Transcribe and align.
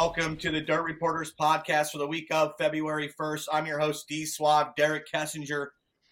Welcome 0.00 0.38
to 0.38 0.50
the 0.50 0.62
Dirt 0.62 0.84
Reporters 0.84 1.34
podcast 1.38 1.90
for 1.90 1.98
the 1.98 2.06
week 2.06 2.28
of 2.30 2.54
February 2.56 3.12
1st. 3.20 3.48
I'm 3.52 3.66
your 3.66 3.78
host, 3.78 4.08
D 4.08 4.24
Swab, 4.24 4.74
Derek 4.74 5.06
Kessinger. 5.06 5.66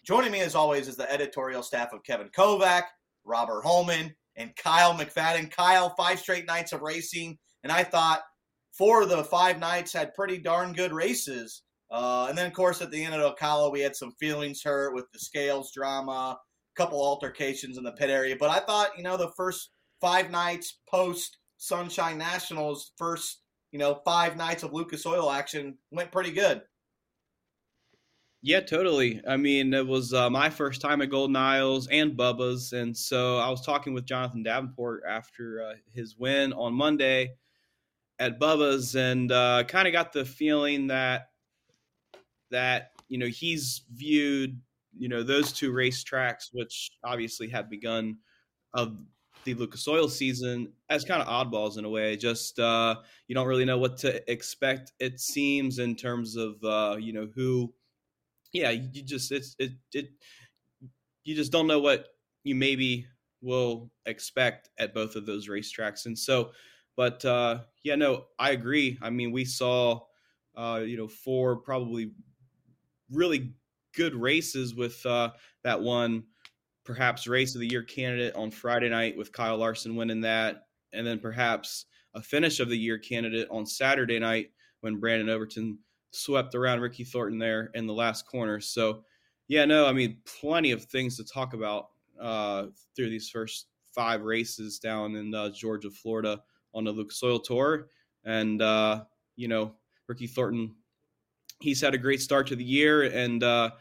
Joining 0.05 0.31
me, 0.31 0.41
as 0.41 0.53
always, 0.53 0.87
is 0.87 0.95
the 0.95 1.11
editorial 1.11 1.63
staff 1.63 1.91
of 1.91 2.03
Kevin 2.03 2.29
Kovac, 2.29 2.83
Robert 3.25 3.63
Holman, 3.63 4.13
and 4.35 4.55
Kyle 4.55 4.93
McFadden. 4.93 5.49
Kyle, 5.49 5.95
five 5.97 6.19
straight 6.19 6.45
nights 6.45 6.71
of 6.71 6.83
racing, 6.83 7.39
and 7.63 7.71
I 7.71 7.83
thought 7.83 8.21
four 8.73 9.01
of 9.01 9.09
the 9.09 9.23
five 9.23 9.57
nights 9.57 9.91
had 9.91 10.13
pretty 10.13 10.37
darn 10.37 10.73
good 10.73 10.93
races. 10.93 11.63
Uh, 11.89 12.27
and 12.29 12.37
then, 12.37 12.45
of 12.45 12.53
course, 12.53 12.83
at 12.83 12.91
the 12.91 13.03
end 13.03 13.15
of 13.15 13.35
Ocala, 13.35 13.71
we 13.71 13.79
had 13.79 13.95
some 13.95 14.13
feelings 14.19 14.61
hurt 14.61 14.93
with 14.93 15.05
the 15.13 15.19
scales 15.19 15.71
drama, 15.73 16.37
a 16.37 16.37
couple 16.75 17.01
altercations 17.01 17.75
in 17.79 17.83
the 17.83 17.93
pit 17.93 18.11
area. 18.11 18.35
But 18.39 18.51
I 18.51 18.59
thought, 18.59 18.95
you 18.97 19.03
know, 19.03 19.17
the 19.17 19.31
first 19.35 19.71
five 19.99 20.29
nights 20.29 20.77
post 20.87 21.39
Sunshine 21.57 22.19
Nationals, 22.19 22.91
first, 22.95 23.41
you 23.71 23.79
know, 23.79 24.01
five 24.05 24.37
nights 24.37 24.63
of 24.63 24.73
Lucas 24.73 25.05
Oil 25.05 25.29
action 25.29 25.77
went 25.91 26.11
pretty 26.11 26.31
good. 26.31 26.61
Yeah, 28.41 28.61
totally. 28.61 29.21
I 29.27 29.35
mean, 29.35 29.73
it 29.73 29.85
was 29.85 30.13
uh, 30.13 30.29
my 30.29 30.49
first 30.49 30.79
time 30.79 31.01
at 31.01 31.09
Golden 31.09 31.35
Isles 31.35 31.89
and 31.91 32.17
Bubba's. 32.17 32.71
And 32.71 32.95
so 32.95 33.37
I 33.37 33.49
was 33.49 33.65
talking 33.65 33.93
with 33.93 34.05
Jonathan 34.05 34.43
Davenport 34.43 35.03
after 35.07 35.61
uh, 35.61 35.73
his 35.93 36.15
win 36.17 36.53
on 36.53 36.73
Monday 36.73 37.33
at 38.17 38.39
Bubba's 38.39 38.95
and 38.95 39.31
uh, 39.31 39.63
kind 39.67 39.87
of 39.87 39.91
got 39.91 40.13
the 40.13 40.23
feeling 40.23 40.87
that 40.87 41.29
that 42.51 42.91
you 43.07 43.17
know 43.17 43.27
he's 43.27 43.83
viewed 43.93 44.59
you 44.97 45.09
know 45.09 45.23
those 45.23 45.51
two 45.51 45.71
racetracks, 45.71 46.49
which 46.51 46.91
obviously 47.03 47.49
have 47.49 47.69
begun 47.69 48.17
of 48.73 48.97
the 49.43 49.53
Lucas 49.53 49.87
Oil 49.87 50.09
season, 50.09 50.73
as 50.89 51.05
kind 51.05 51.21
of 51.21 51.27
oddballs 51.27 51.77
in 51.77 51.85
a 51.85 51.89
way. 51.89 52.17
Just 52.17 52.59
uh, 52.59 52.95
you 53.27 53.35
don't 53.35 53.47
really 53.47 53.65
know 53.65 53.77
what 53.77 53.97
to 53.97 54.31
expect. 54.31 54.91
It 54.99 55.19
seems 55.19 55.79
in 55.79 55.95
terms 55.95 56.35
of 56.35 56.63
uh, 56.63 56.97
you 56.99 57.13
know 57.13 57.27
who, 57.33 57.73
yeah, 58.51 58.71
you 58.71 59.03
just 59.03 59.31
it's 59.31 59.55
it 59.59 59.71
it 59.93 60.09
you 61.23 61.35
just 61.35 61.51
don't 61.51 61.67
know 61.67 61.79
what 61.79 62.07
you 62.43 62.55
maybe 62.55 63.05
will 63.41 63.91
expect 64.05 64.69
at 64.77 64.93
both 64.93 65.15
of 65.15 65.25
those 65.25 65.47
racetracks, 65.47 66.05
and 66.05 66.17
so. 66.17 66.51
But 66.97 67.23
uh, 67.23 67.61
yeah, 67.81 67.95
no, 67.95 68.25
I 68.37 68.51
agree. 68.51 68.97
I 69.01 69.09
mean, 69.09 69.31
we 69.31 69.45
saw, 69.45 70.01
uh, 70.57 70.81
you 70.85 70.97
know, 70.97 71.07
four 71.07 71.55
probably 71.55 72.11
really 73.09 73.53
good 73.95 74.13
races 74.13 74.75
with 74.75 75.05
uh, 75.05 75.31
that 75.63 75.81
one 75.81 76.25
perhaps 76.85 77.27
race 77.27 77.55
of 77.55 77.61
the 77.61 77.69
year 77.69 77.83
candidate 77.83 78.35
on 78.35 78.51
Friday 78.51 78.89
night 78.89 79.17
with 79.17 79.31
Kyle 79.31 79.57
Larson 79.57 79.95
winning 79.95 80.21
that, 80.21 80.67
and 80.93 81.05
then 81.05 81.19
perhaps 81.19 81.85
a 82.15 82.21
finish 82.21 82.59
of 82.59 82.69
the 82.69 82.77
year 82.77 82.97
candidate 82.97 83.47
on 83.51 83.65
Saturday 83.65 84.19
night 84.19 84.51
when 84.81 84.99
Brandon 84.99 85.29
Overton 85.29 85.77
swept 86.11 86.55
around 86.55 86.81
Ricky 86.81 87.03
Thornton 87.03 87.37
there 87.37 87.69
in 87.75 87.85
the 87.85 87.93
last 87.93 88.25
corner. 88.25 88.59
So, 88.59 89.03
yeah, 89.47 89.65
no, 89.65 89.85
I 89.85 89.93
mean, 89.93 90.17
plenty 90.25 90.71
of 90.71 90.85
things 90.85 91.17
to 91.17 91.23
talk 91.23 91.53
about 91.53 91.89
uh, 92.19 92.67
through 92.95 93.09
these 93.09 93.29
first 93.29 93.67
five 93.93 94.23
races 94.23 94.79
down 94.79 95.15
in 95.15 95.33
uh, 95.33 95.49
Georgia, 95.49 95.91
Florida 95.91 96.41
on 96.73 96.83
the 96.83 96.91
Lucas 96.91 97.21
Oil 97.21 97.39
Tour. 97.39 97.87
And, 98.25 98.61
uh, 98.61 99.03
you 99.35 99.47
know, 99.47 99.75
Ricky 100.07 100.27
Thornton 100.27 100.75
he's 101.59 101.81
had 101.81 101.93
a 101.93 101.97
great 101.97 102.21
start 102.21 102.47
to 102.47 102.55
the 102.55 102.63
year, 102.63 103.03
and 103.03 103.43
uh, 103.43 103.71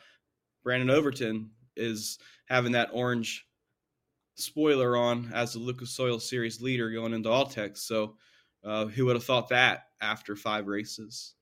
Brandon 0.62 0.90
Overton 0.90 1.50
is 1.78 2.18
having 2.46 2.72
that 2.72 2.90
orange 2.92 3.46
spoiler 4.34 4.96
on 4.96 5.30
as 5.34 5.52
the 5.52 5.58
Lucas 5.58 5.98
Oil 5.98 6.18
Series 6.18 6.60
leader 6.60 6.90
going 6.90 7.14
into 7.14 7.30
All-Tech. 7.30 7.76
So, 7.76 8.16
uh, 8.64 8.86
who 8.86 9.06
would 9.06 9.16
have 9.16 9.24
thought 9.24 9.48
that 9.50 9.84
after 10.00 10.36
five 10.36 10.66
races? 10.66 11.34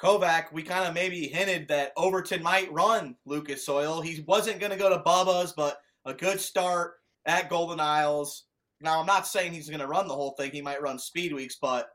Kovac, 0.00 0.52
we 0.52 0.62
kind 0.62 0.86
of 0.86 0.94
maybe 0.94 1.28
hinted 1.28 1.68
that 1.68 1.92
Overton 1.96 2.42
might 2.42 2.72
run 2.72 3.16
Lucas 3.24 3.68
Oil. 3.68 4.00
He 4.00 4.24
wasn't 4.26 4.60
going 4.60 4.72
to 4.72 4.78
go 4.78 4.90
to 4.90 5.02
Bubba's, 5.02 5.52
but 5.52 5.78
a 6.04 6.12
good 6.12 6.40
start 6.40 6.94
at 7.26 7.48
Golden 7.48 7.80
Isles. 7.80 8.44
Now, 8.80 9.00
I'm 9.00 9.06
not 9.06 9.26
saying 9.26 9.52
he's 9.52 9.68
going 9.68 9.80
to 9.80 9.86
run 9.86 10.08
the 10.08 10.14
whole 10.14 10.32
thing. 10.32 10.50
He 10.50 10.60
might 10.60 10.82
run 10.82 10.98
speed 10.98 11.32
weeks, 11.32 11.56
but 11.60 11.88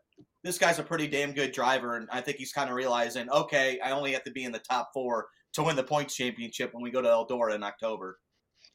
this 0.44 0.58
guy's 0.58 0.80
a 0.80 0.84
pretty 0.84 1.08
damn 1.08 1.34
good 1.34 1.52
driver, 1.52 1.98
and 1.98 2.08
I 2.12 2.22
think 2.22 2.38
he's 2.38 2.54
kind 2.54 2.70
of 2.70 2.76
realizing, 2.76 3.30
okay, 3.30 3.80
I 3.82 3.92
only 3.92 4.14
have 4.14 4.24
to 4.24 4.32
be 4.32 4.46
in 4.46 4.52
the 4.52 4.60
top 4.60 4.92
four 4.94 5.28
to 5.54 5.64
win 5.64 5.76
the 5.76 5.84
points 5.84 6.16
championship 6.16 6.74
when 6.74 6.84
we 6.84 6.92
go 6.92 7.02
to 7.02 7.08
Eldora 7.08 7.56
in 7.56 7.64
October. 7.64 8.20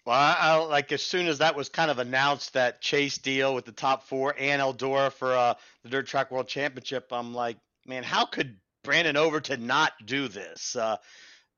Well, 0.07 0.17
I, 0.17 0.37
I, 0.39 0.55
like 0.57 0.93
as 0.93 1.03
soon 1.03 1.27
as 1.29 1.39
that 1.39 1.57
was 1.57 1.69
kind 1.69 1.91
of 1.91 1.99
announced 1.99 2.53
that 2.55 2.81
Chase 2.83 3.19
deal 3.19 3.55
with 3.55 3.65
the 3.65 3.73
top 3.73 4.03
four 4.03 4.35
and 4.39 4.61
Eldora 4.61 5.11
for 5.11 5.33
uh, 5.33 5.55
the 5.83 5.89
Dirt 5.89 6.07
Track 6.07 6.31
World 6.31 6.47
Championship, 6.47 7.07
I'm 7.11 7.33
like, 7.33 7.57
man, 7.87 8.03
how 8.03 8.27
could 8.27 8.57
Brandon 8.83 9.17
Overton 9.17 9.67
not 9.67 9.93
do 10.05 10.29
this? 10.29 10.77
Uh, 10.77 10.97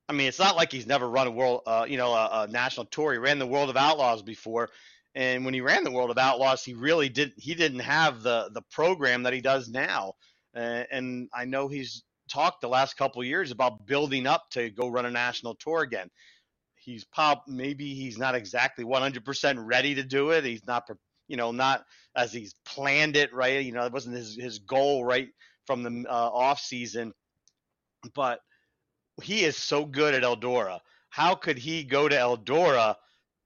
I 0.07 0.13
mean, 0.13 0.27
it's 0.27 0.39
not 0.39 0.55
like 0.55 0.71
he's 0.71 0.87
never 0.87 1.09
run 1.09 1.27
a 1.27 1.31
world, 1.31 1.61
uh, 1.67 1.85
you 1.87 1.97
know, 1.97 2.13
a, 2.13 2.43
a, 2.43 2.47
national 2.47 2.85
tour. 2.85 3.11
He 3.11 3.17
ran 3.17 3.39
the 3.39 3.47
World 3.47 3.69
of 3.69 3.75
Outlaws 3.75 4.21
before, 4.21 4.69
and 5.13 5.43
when 5.43 5.53
he 5.53 5.59
ran 5.59 5.83
the 5.83 5.91
World 5.91 6.11
of 6.11 6.17
Outlaws, 6.17 6.63
he 6.63 6.73
really 6.73 7.09
did. 7.09 7.33
He 7.35 7.53
didn't 7.53 7.79
have 7.79 8.23
the 8.23 8.49
the 8.53 8.61
program 8.71 9.23
that 9.23 9.33
he 9.33 9.41
does 9.41 9.67
now. 9.67 10.13
And 10.53 11.29
I 11.35 11.45
know 11.45 11.67
he's 11.67 12.03
talked 12.27 12.61
the 12.61 12.69
last 12.69 12.97
couple 12.97 13.23
years 13.23 13.51
about 13.51 13.85
building 13.85 14.27
up 14.27 14.49
to 14.51 14.69
go 14.69 14.87
run 14.87 15.05
a 15.05 15.11
national 15.11 15.55
tour 15.55 15.81
again. 15.81 16.09
He's 16.75 17.03
pop. 17.03 17.43
Maybe 17.47 17.93
he's 17.93 18.17
not 18.17 18.35
exactly 18.35 18.85
100% 18.85 19.55
ready 19.65 19.95
to 19.95 20.03
do 20.03 20.31
it. 20.31 20.45
He's 20.45 20.65
not, 20.65 20.89
you 21.27 21.37
know, 21.37 21.51
not 21.51 21.83
as 22.15 22.31
he's 22.31 22.55
planned 22.65 23.17
it 23.17 23.33
right. 23.33 23.63
You 23.63 23.73
know, 23.73 23.85
it 23.85 23.91
wasn't 23.91 24.15
his 24.15 24.35
his 24.35 24.59
goal 24.59 25.03
right 25.03 25.29
from 25.65 25.83
the 25.83 26.09
uh, 26.09 26.13
off 26.13 26.59
season. 26.59 27.13
But 28.13 28.39
he 29.21 29.43
is 29.43 29.57
so 29.57 29.85
good 29.85 30.13
at 30.13 30.23
Eldora. 30.23 30.79
How 31.09 31.35
could 31.35 31.57
he 31.57 31.83
go 31.83 32.07
to 32.07 32.15
Eldora? 32.15 32.95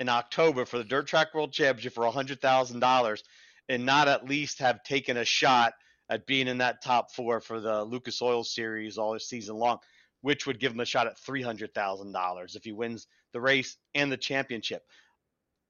in 0.02 0.10
October 0.10 0.66
for 0.66 0.80
the 0.80 0.84
Dirt 0.84 1.06
Track 1.06 1.36
World 1.36 1.54
Championship 1.54 1.94
for 1.94 2.04
$100,000 2.06 3.22
and 3.70 3.86
not 3.86 4.08
at 4.08 4.28
least 4.28 4.58
have 4.58 4.84
taken 4.84 5.16
a 5.16 5.24
shot 5.24 5.74
at 6.12 6.28
being 6.28 6.50
in 6.50 6.58
that 6.58 6.84
top 6.84 7.10
four 7.12 7.40
for 7.40 7.62
the 7.62 7.84
Lucas 7.86 8.22
Oil 8.22 8.44
Series 8.44 8.98
all 8.98 9.18
season 9.18 9.56
long, 9.56 9.80
which 10.20 10.46
would 10.46 10.60
give 10.60 10.74
him 10.74 10.82
a 10.82 10.86
shot 10.86 11.08
at 11.08 11.18
$300,000 11.18 12.56
if 12.56 12.64
he 12.66 12.74
wins 12.74 13.08
the 13.32 13.40
race 13.40 13.78
and 13.96 14.12
the 14.12 14.18
championship. 14.18 14.84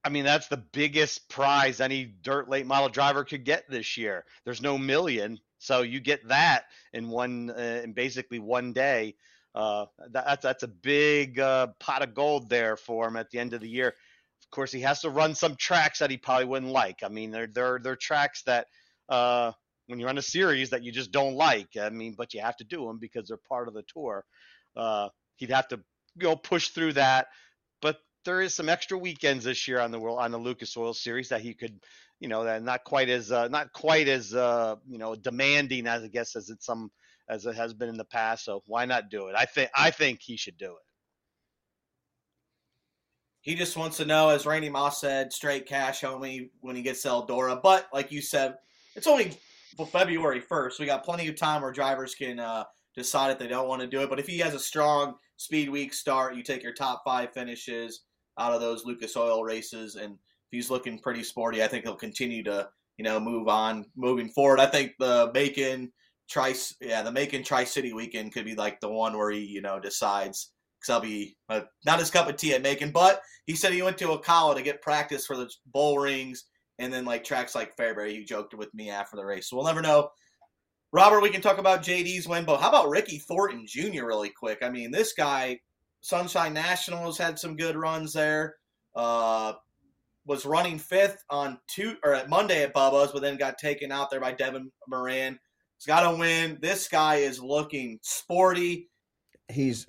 I 0.04 0.10
mean, 0.10 0.26
that's 0.26 0.48
the 0.48 0.58
biggest 0.58 1.30
prize 1.30 1.80
any 1.80 2.06
dirt 2.06 2.50
late 2.50 2.66
model 2.66 2.90
driver 2.90 3.24
could 3.24 3.46
get 3.46 3.70
this 3.70 3.98
year. 3.98 4.26
There's 4.44 4.62
no 4.62 4.80
million, 4.80 5.40
so 5.60 5.84
you 5.84 6.00
get 6.00 6.28
that 6.28 6.64
in 6.92 7.08
one 7.08 7.52
uh, 7.52 7.82
in 7.84 7.94
basically 7.94 8.40
one 8.40 8.74
day. 8.74 9.14
Uh, 9.54 9.86
that, 10.10 10.26
that's 10.26 10.44
that's 10.44 10.64
a 10.64 10.68
big 10.68 11.40
uh, 11.40 11.68
pot 11.80 12.02
of 12.02 12.16
gold 12.16 12.50
there 12.50 12.78
for 12.78 13.08
him 13.08 13.16
at 13.16 13.30
the 13.30 13.38
end 13.38 13.54
of 13.54 13.62
the 13.62 13.70
year. 13.70 13.90
Of 13.90 14.50
course, 14.50 14.72
he 14.72 14.82
has 14.82 15.02
to 15.02 15.12
run 15.12 15.36
some 15.36 15.56
tracks 15.56 16.00
that 16.00 16.10
he 16.10 16.18
probably 16.18 16.46
wouldn't 16.46 16.72
like. 16.72 17.04
I 17.04 17.10
mean, 17.10 17.30
they're 17.30 17.46
they're 17.46 17.80
they're 17.80 17.96
tracks 17.96 18.42
that 18.48 18.66
uh, 19.08 19.52
when 19.88 20.00
you're 20.00 20.08
run 20.08 20.18
a 20.18 20.22
series 20.22 20.70
that 20.70 20.84
you 20.84 20.92
just 20.92 21.12
don't 21.12 21.36
like. 21.36 21.70
I 21.80 21.90
mean, 21.90 22.16
but 22.18 22.34
you 22.34 22.42
have 22.42 22.58
to 22.58 22.64
do 22.64 22.86
them 22.86 22.98
because 23.00 23.28
they're 23.28 23.38
part 23.50 23.68
of 23.68 23.74
the 23.74 23.84
tour. 23.84 24.26
Uh, 24.76 25.10
he'd 25.36 25.52
have 25.52 25.68
to 25.70 25.80
you 26.16 26.28
know 26.28 26.36
push 26.36 26.70
through 26.70 26.94
that. 26.94 27.28
But 27.82 27.98
there 28.26 28.42
is 28.42 28.56
some 28.56 28.70
extra 28.70 28.98
weekends 28.98 29.46
this 29.46 29.68
year 29.68 29.80
on 29.80 29.92
the 29.92 30.00
world 30.00 30.20
on 30.20 30.32
the 30.32 30.38
Lucas 30.38 30.76
Oil 30.78 30.94
Series 30.94 31.30
that 31.30 31.42
he 31.42 31.54
could, 31.54 31.80
you 32.20 32.28
know, 32.28 32.44
that 32.44 32.64
not 32.64 32.84
quite 32.84 33.10
as 33.10 33.32
uh, 33.32 33.48
not 33.48 33.74
quite 33.74 34.08
as 34.08 34.34
uh, 34.34 34.76
you 34.88 34.98
know 34.98 35.16
demanding 35.16 35.88
as 35.88 36.04
I 36.04 36.08
guess 36.08 36.36
as 36.36 36.50
it's 36.50 36.66
some 36.66 36.92
as 37.30 37.46
it 37.46 37.56
has 37.56 37.74
been 37.74 37.90
in 37.90 37.98
the 37.98 38.06
past. 38.06 38.46
So 38.46 38.64
why 38.68 38.86
not 38.86 39.10
do 39.10 39.28
it? 39.28 39.36
I 39.38 39.46
think 39.46 39.70
I 39.76 39.92
think 39.92 40.22
he 40.22 40.38
should 40.38 40.58
do 40.58 40.72
it. 40.72 40.86
He 43.44 43.56
just 43.56 43.76
wants 43.76 43.98
to 43.98 44.06
know, 44.06 44.30
as 44.30 44.46
Randy 44.46 44.70
Moss 44.70 45.02
said, 45.02 45.34
straight 45.34 45.66
cash 45.66 46.02
homie 46.02 46.52
when 46.60 46.76
he 46.76 46.84
gets 46.84 47.02
to 47.02 47.08
Eldora. 47.08 47.60
But 47.60 47.88
like 47.92 48.12
you 48.12 48.22
said, 48.22 48.56
it's 48.96 49.08
only 49.08 49.36
February 49.92 50.42
1st. 50.42 50.80
We 50.80 50.86
got 50.86 51.04
plenty 51.04 51.28
of 51.28 51.36
time 51.36 51.62
where 51.62 51.72
drivers 51.72 52.16
can 52.16 52.40
uh, 52.40 52.66
decide 52.96 53.32
if 53.32 53.40
they 53.40 53.48
don't 53.48 53.68
want 53.68 53.82
to 53.82 53.88
do 53.88 54.02
it. 54.02 54.10
But 54.10 54.20
if 54.20 54.28
he 54.28 54.38
has 54.40 54.54
a 54.54 54.60
strong 54.60 55.16
speed 55.38 55.70
week 55.70 55.94
start, 55.94 56.36
you 56.36 56.44
take 56.44 56.64
your 56.64 56.74
top 56.74 57.04
five 57.06 57.34
finishes 57.34 58.02
out 58.38 58.54
of 58.54 58.62
those 58.62 58.86
Lucas 58.86 59.16
Oil 59.16 59.44
races, 59.44 59.96
and 59.96 60.14
if 60.14 60.52
he's 60.52 60.70
looking 60.70 61.00
pretty 61.00 61.24
sporty, 61.24 61.64
I 61.64 61.68
think 61.68 61.84
he'll 61.84 61.96
continue 61.96 62.44
to 62.44 62.70
you 62.98 63.04
know 63.04 63.20
move 63.20 63.48
on 63.48 63.86
moving 63.96 64.30
forward. 64.30 64.60
I 64.60 64.66
think 64.66 64.94
the 65.00 65.32
Macon 65.34 65.92
Tri 66.30 66.54
yeah 66.80 67.02
the 67.02 67.12
Macon 67.12 67.44
Tri 67.44 67.64
City 67.64 67.94
weekend 67.94 68.34
could 68.34 68.46
be 68.46 68.56
like 68.56 68.80
the 68.80 68.90
one 68.90 69.18
where 69.18 69.32
he 69.32 69.40
you 69.40 69.62
know 69.62 69.80
decides 69.80 70.52
because 70.80 70.94
I'll 70.94 71.02
be 71.02 71.36
uh, 71.50 71.62
not 71.86 72.00
his 72.00 72.10
cup 72.10 72.30
of 72.30 72.38
tea 72.38 72.54
at 72.54 72.62
Macon. 72.62 72.92
But 72.92 73.22
he 73.46 73.56
said 73.56 73.74
he 73.74 73.82
went 73.82 73.98
to 74.00 74.08
Ocala 74.08 74.56
to 74.56 74.62
get 74.62 74.82
practice 74.82 75.26
for 75.26 75.38
the 75.38 75.50
bowl 75.68 76.00
rings 76.00 76.46
and 76.82 76.92
then 76.92 77.06
like 77.06 77.24
tracks 77.24 77.56
like 77.56 77.76
Fairbury. 77.78 78.12
He 78.12 78.24
joked 78.24 78.54
with 78.54 78.74
me 78.74 78.90
after 78.90 79.16
the 79.16 79.26
race, 79.26 79.50
so 79.50 79.56
we'll 79.56 79.66
never 79.66 79.82
know. 79.82 80.10
Robert, 80.92 81.22
we 81.22 81.30
can 81.30 81.42
talk 81.42 81.58
about 81.58 81.84
JD's 81.84 82.28
win, 82.28 82.44
but 82.44 82.60
how 82.60 82.70
about 82.70 82.90
Ricky 82.90 83.18
Thornton 83.20 83.66
Jr. 83.66 84.06
really 84.06 84.30
quick? 84.30 84.60
I 84.62 84.70
mean, 84.70 84.92
this 84.92 85.14
guy, 85.14 85.60
Sunshine 86.02 86.54
Nationals 86.54 87.18
had 87.18 87.40
some 87.40 87.56
good 87.56 87.78
runs 87.78 88.12
there. 88.12 88.56
Uh, 88.94 89.54
was 90.26 90.46
running 90.46 90.78
fifth 90.78 91.24
on 91.30 91.58
two 91.68 91.96
or 92.04 92.14
at 92.14 92.30
Monday 92.30 92.64
at 92.64 92.74
Bubba's, 92.74 93.12
but 93.12 93.22
then 93.22 93.38
got 93.38 93.58
taken 93.58 93.92
out 93.92 94.10
there 94.10 94.20
by 94.20 94.34
Devin 94.34 94.72
Moran. 94.88 95.40
He's 95.78 95.86
got 95.86 96.10
to 96.10 96.18
win. 96.18 96.60
This 96.62 96.88
guy 96.88 97.16
is 97.16 97.42
looking 97.42 98.00
sporty. 98.02 98.90
He's 99.48 99.86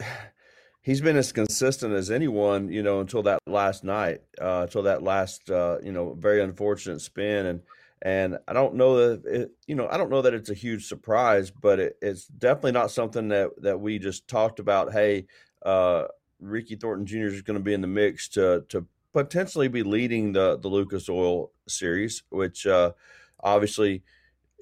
he's 0.83 1.01
been 1.01 1.17
as 1.17 1.33
consistent 1.33 1.95
as 1.95 2.11
anyone, 2.11 2.71
you 2.71 2.83
know, 2.83 3.01
until 3.01 3.23
that 3.23 3.39
last 3.47 3.85
night, 3.85 4.21
uh, 4.41 4.63
until 4.63 4.83
that 4.83 5.03
last, 5.03 5.49
uh, 5.49 5.79
you 5.83 5.93
know, 5.93 6.15
very 6.15 6.43
unfortunate 6.43 7.01
spin. 7.01 7.47
And 7.47 7.63
and 8.05 8.39
I 8.49 8.53
don't 8.53 8.75
know 8.75 8.97
that 8.97 9.27
it, 9.27 9.51
you 9.67 9.77
know, 9.77 9.89
I 9.89 9.97
don't 9.97 10.11
know 10.11 10.23
that 10.23 10.35
it's 10.35 10.51
a 10.51 10.55
huge 10.55 10.87
surprise, 10.87 11.51
but 11.51 11.79
it, 11.79 11.97
it's 12.03 12.27
definitely 12.27 12.73
not 12.73 12.91
something 12.91 13.29
that 13.29 13.51
that 13.63 13.81
we 13.81 13.99
just 13.99 14.29
talked 14.29 14.59
about. 14.59 14.93
Hey, 14.93 15.27
uh, 15.65 16.07
Ricky 16.41 16.75
Thornton 16.75 17.07
Jr. 17.07 17.27
is 17.27 17.43
going 17.43 17.59
to 17.59 17.65
be 17.65 17.75
in 17.75 17.81
the 17.81 17.87
mix 17.87 18.29
to 18.31 18.65
to 18.69 18.87
potentially 19.13 19.69
be 19.69 19.85
leading 19.85 20.33
the 20.33 20.59
the 20.59 20.69
Lucas 20.69 21.09
Oil 21.09 21.53
Series, 21.69 22.25
which 22.31 22.67
uh, 22.67 22.93
obviously 23.41 24.03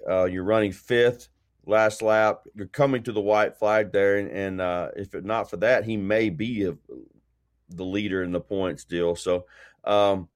uh, 0.09 0.25
you're 0.25 0.45
running 0.45 0.73
fifth 0.73 1.29
last 1.67 2.03
lap. 2.03 2.43
You're 2.55 2.67
coming 2.67 3.03
to 3.05 3.13
the 3.13 3.21
white 3.21 3.57
flag 3.57 3.93
there, 3.93 4.17
and, 4.19 4.31
and 4.31 4.61
uh, 4.61 4.89
if 4.97 5.15
it 5.15 5.25
not 5.25 5.51
for 5.51 5.57
that, 5.59 5.85
he 5.85 5.97
may 5.97 6.31
be 6.31 6.65
a, 6.65 6.77
the 7.69 7.85
leader 7.85 8.23
in 8.23 8.33
the 8.33 8.41
points 8.41 8.85
deal. 8.85 9.17
So, 9.17 9.47
um, 9.85 10.29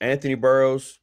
Anthony 0.00 0.34
Burroughs, 0.34 0.98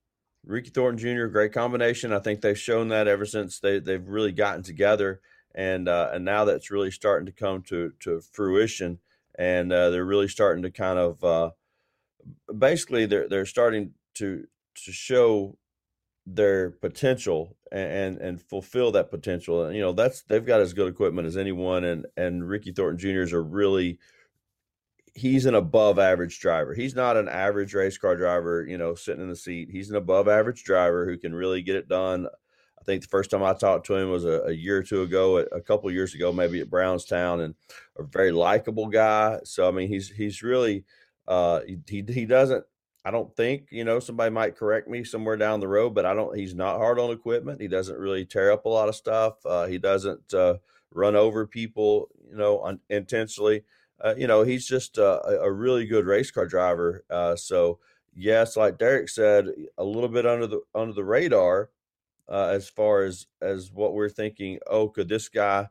Ricky 0.45 0.69
Thornton 0.69 0.97
Jr., 0.97 1.25
great 1.27 1.53
combination. 1.53 2.13
I 2.13 2.19
think 2.19 2.41
they've 2.41 2.57
shown 2.57 2.89
that 2.89 3.07
ever 3.07 3.25
since 3.25 3.59
they 3.59 3.79
they've 3.79 4.07
really 4.07 4.31
gotten 4.31 4.63
together, 4.63 5.21
and 5.55 5.87
uh, 5.87 6.11
and 6.13 6.25
now 6.25 6.45
that's 6.45 6.71
really 6.71 6.91
starting 6.91 7.25
to 7.25 7.31
come 7.31 7.61
to 7.63 7.93
to 8.01 8.21
fruition, 8.21 8.99
and 9.35 9.71
uh, 9.71 9.89
they're 9.89 10.05
really 10.05 10.27
starting 10.27 10.63
to 10.63 10.71
kind 10.71 10.99
of 10.99 11.23
uh, 11.23 11.51
basically 12.57 13.05
they're 13.05 13.27
they're 13.27 13.45
starting 13.45 13.91
to 14.15 14.45
to 14.85 14.91
show 14.91 15.57
their 16.25 16.71
potential 16.71 17.55
and, 17.73 18.17
and 18.19 18.41
fulfill 18.41 18.91
that 18.91 19.09
potential. 19.09 19.65
And, 19.65 19.75
you 19.75 19.81
know, 19.81 19.93
that's 19.93 20.21
they've 20.23 20.45
got 20.45 20.61
as 20.61 20.73
good 20.73 20.87
equipment 20.87 21.27
as 21.27 21.37
anyone. 21.37 21.83
And 21.83 22.05
and 22.15 22.47
Ricky 22.47 22.71
Thornton 22.71 22.99
Jr. 22.99 23.21
is 23.21 23.33
a 23.33 23.39
really 23.39 23.99
he's 25.15 25.45
an 25.45 25.55
above 25.55 25.99
average 25.99 26.39
driver. 26.39 26.73
He's 26.73 26.95
not 26.95 27.17
an 27.17 27.27
average 27.27 27.73
race 27.73 27.97
car 27.97 28.15
driver, 28.15 28.65
you 28.65 28.77
know, 28.77 28.95
sitting 28.95 29.21
in 29.21 29.29
the 29.29 29.35
seat. 29.35 29.69
He's 29.71 29.89
an 29.89 29.95
above 29.95 30.27
average 30.27 30.63
driver 30.63 31.05
who 31.05 31.17
can 31.17 31.33
really 31.33 31.61
get 31.61 31.75
it 31.75 31.87
done. 31.87 32.27
I 32.79 32.83
think 32.83 33.01
the 33.01 33.07
first 33.07 33.31
time 33.31 33.43
I 33.43 33.53
talked 33.53 33.85
to 33.87 33.95
him 33.95 34.09
was 34.09 34.25
a, 34.25 34.41
a 34.47 34.51
year 34.51 34.77
or 34.77 34.83
two 34.83 35.03
ago, 35.03 35.37
a, 35.37 35.43
a 35.43 35.61
couple 35.61 35.89
years 35.91 36.15
ago, 36.15 36.33
maybe 36.33 36.59
at 36.59 36.69
Brownstown, 36.69 37.41
and 37.41 37.55
a 37.97 38.03
very 38.03 38.31
likable 38.31 38.87
guy. 38.87 39.39
So 39.45 39.67
I 39.67 39.71
mean, 39.71 39.87
he's 39.87 40.09
he's 40.09 40.43
really 40.43 40.83
uh, 41.27 41.61
he 41.87 42.03
he 42.07 42.25
doesn't 42.25 42.65
I 43.05 43.11
don't 43.11 43.35
think, 43.35 43.67
you 43.69 43.83
know, 43.83 43.99
somebody 43.99 44.31
might 44.31 44.55
correct 44.55 44.87
me 44.87 45.03
somewhere 45.03 45.35
down 45.35 45.59
the 45.59 45.67
road, 45.67 45.93
but 45.93 46.05
I 46.05 46.13
don't, 46.13 46.37
he's 46.37 46.55
not 46.55 46.77
hard 46.77 46.99
on 46.99 47.11
equipment. 47.11 47.59
He 47.59 47.67
doesn't 47.67 47.99
really 47.99 48.25
tear 48.25 48.51
up 48.51 48.65
a 48.65 48.69
lot 48.69 48.87
of 48.87 48.95
stuff. 48.95 49.45
Uh, 49.45 49.65
he 49.65 49.77
doesn't 49.77 50.33
uh, 50.33 50.55
run 50.91 51.15
over 51.15 51.45
people, 51.45 52.09
you 52.29 52.37
know, 52.37 52.63
un- 52.63 52.79
intentionally. 52.89 53.63
Uh, 53.99 54.13
you 54.17 54.27
know, 54.27 54.43
he's 54.43 54.65
just 54.65 54.97
a, 54.97 55.41
a, 55.41 55.51
really 55.51 55.85
good 55.85 56.05
race 56.05 56.31
car 56.31 56.45
driver. 56.45 57.03
Uh, 57.09 57.35
so, 57.35 57.79
yes, 58.13 58.57
like 58.57 58.77
Derek 58.77 59.09
said, 59.09 59.47
a 59.77 59.83
little 59.83 60.09
bit 60.09 60.25
under 60.25 60.47
the 60.47 60.61
under 60.73 60.93
the 60.93 61.03
radar 61.03 61.69
uh, 62.29 62.47
as 62.47 62.67
far 62.67 63.03
as 63.03 63.27
as 63.41 63.71
what 63.71 63.93
we're 63.93 64.09
thinking. 64.09 64.59
Oh, 64.67 64.89
could 64.89 65.07
this 65.07 65.29
guy, 65.29 65.67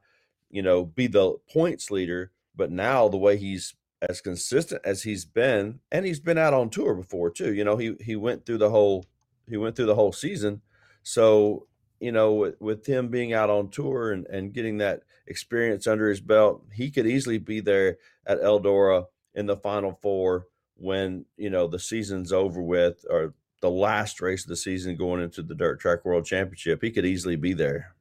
you 0.50 0.62
know, 0.62 0.84
be 0.84 1.08
the 1.08 1.36
points 1.52 1.90
leader? 1.90 2.30
But 2.54 2.70
now 2.70 3.08
the 3.08 3.16
way 3.18 3.36
he's 3.36 3.74
as 4.08 4.20
consistent 4.20 4.82
as 4.84 5.02
he's 5.02 5.24
been, 5.24 5.80
and 5.90 6.04
he's 6.04 6.20
been 6.20 6.38
out 6.38 6.54
on 6.54 6.70
tour 6.70 6.94
before 6.94 7.30
too. 7.30 7.52
You 7.52 7.64
know, 7.64 7.76
he 7.76 7.96
he 8.00 8.16
went 8.16 8.44
through 8.44 8.58
the 8.58 8.70
whole 8.70 9.06
he 9.48 9.56
went 9.56 9.76
through 9.76 9.86
the 9.86 9.94
whole 9.94 10.12
season. 10.12 10.62
So, 11.02 11.66
you 12.00 12.12
know, 12.12 12.32
with, 12.34 12.60
with 12.60 12.86
him 12.86 13.08
being 13.08 13.32
out 13.32 13.50
on 13.50 13.70
tour 13.70 14.12
and, 14.12 14.26
and 14.26 14.52
getting 14.52 14.78
that 14.78 15.02
experience 15.26 15.86
under 15.86 16.08
his 16.08 16.20
belt, 16.20 16.64
he 16.72 16.90
could 16.90 17.06
easily 17.06 17.38
be 17.38 17.60
there 17.60 17.98
at 18.26 18.40
Eldora 18.40 19.06
in 19.34 19.46
the 19.46 19.56
final 19.56 19.98
four 20.00 20.46
when, 20.76 21.24
you 21.36 21.50
know, 21.50 21.66
the 21.66 21.78
season's 21.78 22.32
over 22.32 22.62
with 22.62 23.04
or 23.10 23.34
the 23.60 23.70
last 23.70 24.20
race 24.20 24.44
of 24.44 24.48
the 24.48 24.56
season 24.56 24.96
going 24.96 25.22
into 25.22 25.42
the 25.42 25.54
Dirt 25.54 25.80
Track 25.80 26.04
World 26.04 26.24
Championship. 26.24 26.82
He 26.82 26.90
could 26.90 27.06
easily 27.06 27.36
be 27.36 27.52
there. 27.52 27.94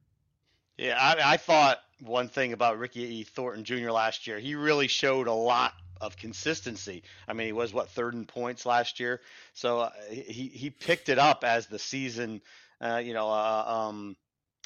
Yeah, 0.76 0.96
I, 0.98 1.34
I 1.34 1.36
thought 1.36 1.78
one 2.00 2.28
thing 2.28 2.52
about 2.52 2.78
Ricky 2.78 3.02
E. 3.02 3.22
Thornton 3.24 3.64
Jr. 3.64 3.90
last 3.90 4.26
year, 4.26 4.38
he 4.38 4.54
really 4.54 4.88
showed 4.88 5.28
a 5.28 5.32
lot 5.32 5.74
of 6.02 6.16
consistency. 6.16 7.04
I 7.28 7.32
mean, 7.32 7.46
he 7.46 7.52
was 7.52 7.72
what 7.72 7.88
third 7.90 8.14
in 8.14 8.26
points 8.26 8.66
last 8.66 9.00
year, 9.00 9.20
so 9.54 9.80
uh, 9.80 9.90
he 10.10 10.50
he 10.52 10.68
picked 10.68 11.08
it 11.08 11.18
up 11.18 11.44
as 11.44 11.68
the 11.68 11.78
season. 11.78 12.42
Uh, 12.80 13.00
you 13.02 13.14
know, 13.14 13.30
uh, 13.30 13.64
um, 13.66 14.16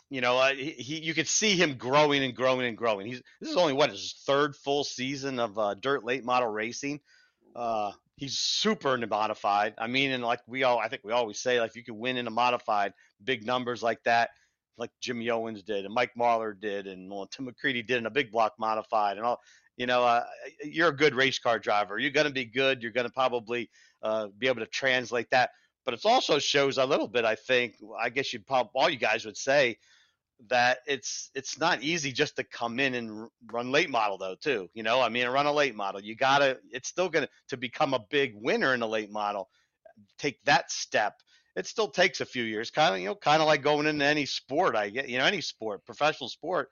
you 0.09 0.23
know, 0.23 0.38
uh, 0.38 0.55
he, 0.55 0.71
he, 0.71 1.00
you 1.00 1.12
could 1.15 1.29
see 1.29 1.55
him 1.55 1.75
growing 1.75 2.25
and 2.25 2.35
growing 2.35 2.67
and 2.67 2.77
growing. 2.77 3.06
He's 3.06 3.23
this 3.41 3.50
is 3.50 3.56
only 3.56 3.75
what 3.75 3.91
his 3.91 4.15
third 4.27 4.56
full 4.56 4.83
season 4.83 5.38
of 5.38 5.59
uh, 5.59 5.75
dirt 5.75 6.05
late 6.05 6.25
model 6.25 6.49
racing. 6.49 7.00
Uh, 7.55 7.93
he's 8.17 8.39
super 8.39 8.97
modified. 8.97 9.75
I 9.79 9.87
mean, 9.89 10.12
and 10.12 10.25
like 10.25 10.41
we 10.47 10.65
all, 10.65 10.79
I 10.79 10.89
think 10.89 11.03
we 11.05 11.12
always 11.12 11.39
say, 11.39 11.61
like 11.61 11.71
if 11.71 11.77
you 11.77 11.85
can 11.85 11.99
win 11.99 12.17
in 12.17 12.27
a 12.27 12.31
modified, 12.31 12.94
big 13.23 13.44
numbers 13.44 13.82
like 13.82 14.03
that, 14.05 14.31
like 14.79 14.91
Jimmy 15.00 15.31
Owens 15.31 15.62
did 15.62 15.85
and 15.85 15.94
Mike 15.94 16.12
Marlar 16.19 16.59
did, 16.59 16.87
and 16.87 17.11
well, 17.11 17.27
Tim 17.27 17.47
McCreadie 17.47 17.87
did 17.87 17.99
in 17.99 18.06
a 18.06 18.11
big 18.11 18.31
block 18.31 18.55
modified, 18.59 19.19
and 19.19 19.27
all 19.27 19.41
you 19.76 19.87
know, 19.87 20.05
uh, 20.05 20.25
you're 20.64 20.88
a 20.88 20.96
good 20.96 21.14
race 21.14 21.38
car 21.38 21.58
driver. 21.58 21.99
You're 21.99 22.11
going 22.11 22.26
to 22.26 22.32
be 22.32 22.44
good. 22.44 22.82
You're 22.82 22.93
going 22.93 23.06
to 23.06 23.12
probably 23.12 23.70
uh, 24.02 24.28
be 24.38 24.46
able 24.49 24.61
to 24.61 24.67
translate 24.67 25.31
that. 25.31 25.50
But 25.84 25.94
it 25.94 26.00
also 26.05 26.38
shows 26.38 26.78
a 26.78 26.87
little 26.87 27.06
bit, 27.06 27.25
I 27.25 27.34
think. 27.34 27.76
I 28.00 28.08
guess 28.08 28.32
you'd 28.32 28.46
probably 28.46 28.70
all 28.75 28.90
you 28.90 28.99
guys 28.99 29.25
would 29.25 29.37
say 29.37 29.78
that 30.49 30.78
it's 30.87 31.31
it's 31.34 31.58
not 31.58 31.82
easy 31.82 32.12
just 32.12 32.37
to 32.37 32.44
come 32.44 32.78
in 32.78 32.94
and 32.94 33.28
run 33.50 33.73
late 33.73 33.88
model 33.88 34.19
though 34.19 34.34
too. 34.34 34.69
You 34.75 34.82
know, 34.82 35.00
I 35.00 35.08
mean, 35.08 35.26
run 35.28 35.46
a 35.46 35.52
late 35.52 35.75
model. 35.75 36.02
You 36.02 36.17
gotta. 36.17 36.58
It's 36.70 36.88
still 36.88 37.08
going 37.08 37.26
to 37.26 37.31
to 37.49 37.56
become 37.56 37.94
a 37.94 38.05
big 38.11 38.34
winner 38.34 38.75
in 38.75 38.82
a 38.82 38.87
late 38.87 39.11
model. 39.11 39.49
Take 40.19 40.43
that 40.44 40.70
step. 40.70 41.20
It 41.55 41.67
still 41.67 41.88
takes 41.88 42.20
a 42.20 42.26
few 42.26 42.43
years, 42.43 42.70
kind 42.70 42.94
of 42.94 43.00
you 43.00 43.06
know, 43.06 43.15
kind 43.15 43.41
of 43.41 43.46
like 43.46 43.62
going 43.62 43.86
into 43.86 44.05
any 44.05 44.27
sport. 44.27 44.77
I 44.77 44.91
get 44.91 45.08
you 45.08 45.19
know 45.19 45.24
any 45.24 45.41
sport, 45.41 45.86
professional 45.86 46.29
sport. 46.29 46.69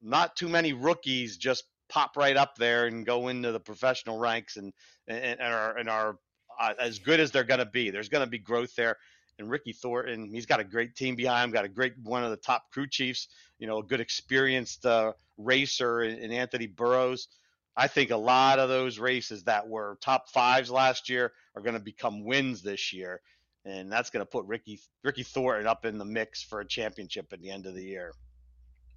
Not 0.00 0.36
too 0.36 0.48
many 0.48 0.72
rookies 0.72 1.36
just 1.36 1.64
pop 1.88 2.16
right 2.16 2.36
up 2.36 2.56
there 2.56 2.86
and 2.86 3.04
go 3.06 3.28
into 3.28 3.52
the 3.52 3.60
professional 3.60 4.18
ranks 4.18 4.56
and 4.56 4.72
and, 5.06 5.40
and 5.40 5.52
are 5.52 5.76
and 5.76 5.88
are 5.88 6.16
uh, 6.58 6.74
as 6.80 6.98
good 6.98 7.20
as 7.20 7.30
they're 7.30 7.44
going 7.44 7.58
to 7.58 7.66
be. 7.66 7.90
There's 7.90 8.08
going 8.08 8.24
to 8.24 8.30
be 8.30 8.38
growth 8.38 8.74
there. 8.74 8.96
And 9.38 9.50
Ricky 9.50 9.72
Thornton, 9.72 10.30
he's 10.32 10.46
got 10.46 10.60
a 10.60 10.64
great 10.64 10.94
team 10.94 11.16
behind 11.16 11.48
him, 11.48 11.52
got 11.52 11.64
a 11.64 11.68
great 11.68 11.94
one 12.04 12.22
of 12.22 12.30
the 12.30 12.36
top 12.36 12.70
crew 12.72 12.86
chiefs, 12.86 13.28
you 13.58 13.66
know, 13.66 13.78
a 13.78 13.82
good 13.82 14.00
experienced 14.00 14.86
uh, 14.86 15.12
racer 15.38 16.02
in, 16.04 16.30
Anthony 16.30 16.68
Burroughs. 16.68 17.28
I 17.76 17.88
think 17.88 18.10
a 18.10 18.16
lot 18.16 18.60
of 18.60 18.68
those 18.68 19.00
races 19.00 19.42
that 19.44 19.66
were 19.66 19.98
top 20.00 20.30
fives 20.30 20.70
last 20.70 21.08
year 21.08 21.32
are 21.56 21.62
going 21.62 21.74
to 21.74 21.80
become 21.80 22.24
wins 22.24 22.62
this 22.62 22.92
year, 22.92 23.20
and 23.64 23.90
that's 23.90 24.10
going 24.10 24.24
to 24.24 24.30
put 24.30 24.46
Ricky 24.46 24.78
Ricky 25.02 25.24
Thornton 25.24 25.66
up 25.66 25.84
in 25.84 25.98
the 25.98 26.04
mix 26.04 26.40
for 26.40 26.60
a 26.60 26.64
championship 26.64 27.32
at 27.32 27.40
the 27.40 27.50
end 27.50 27.66
of 27.66 27.74
the 27.74 27.82
year. 27.82 28.12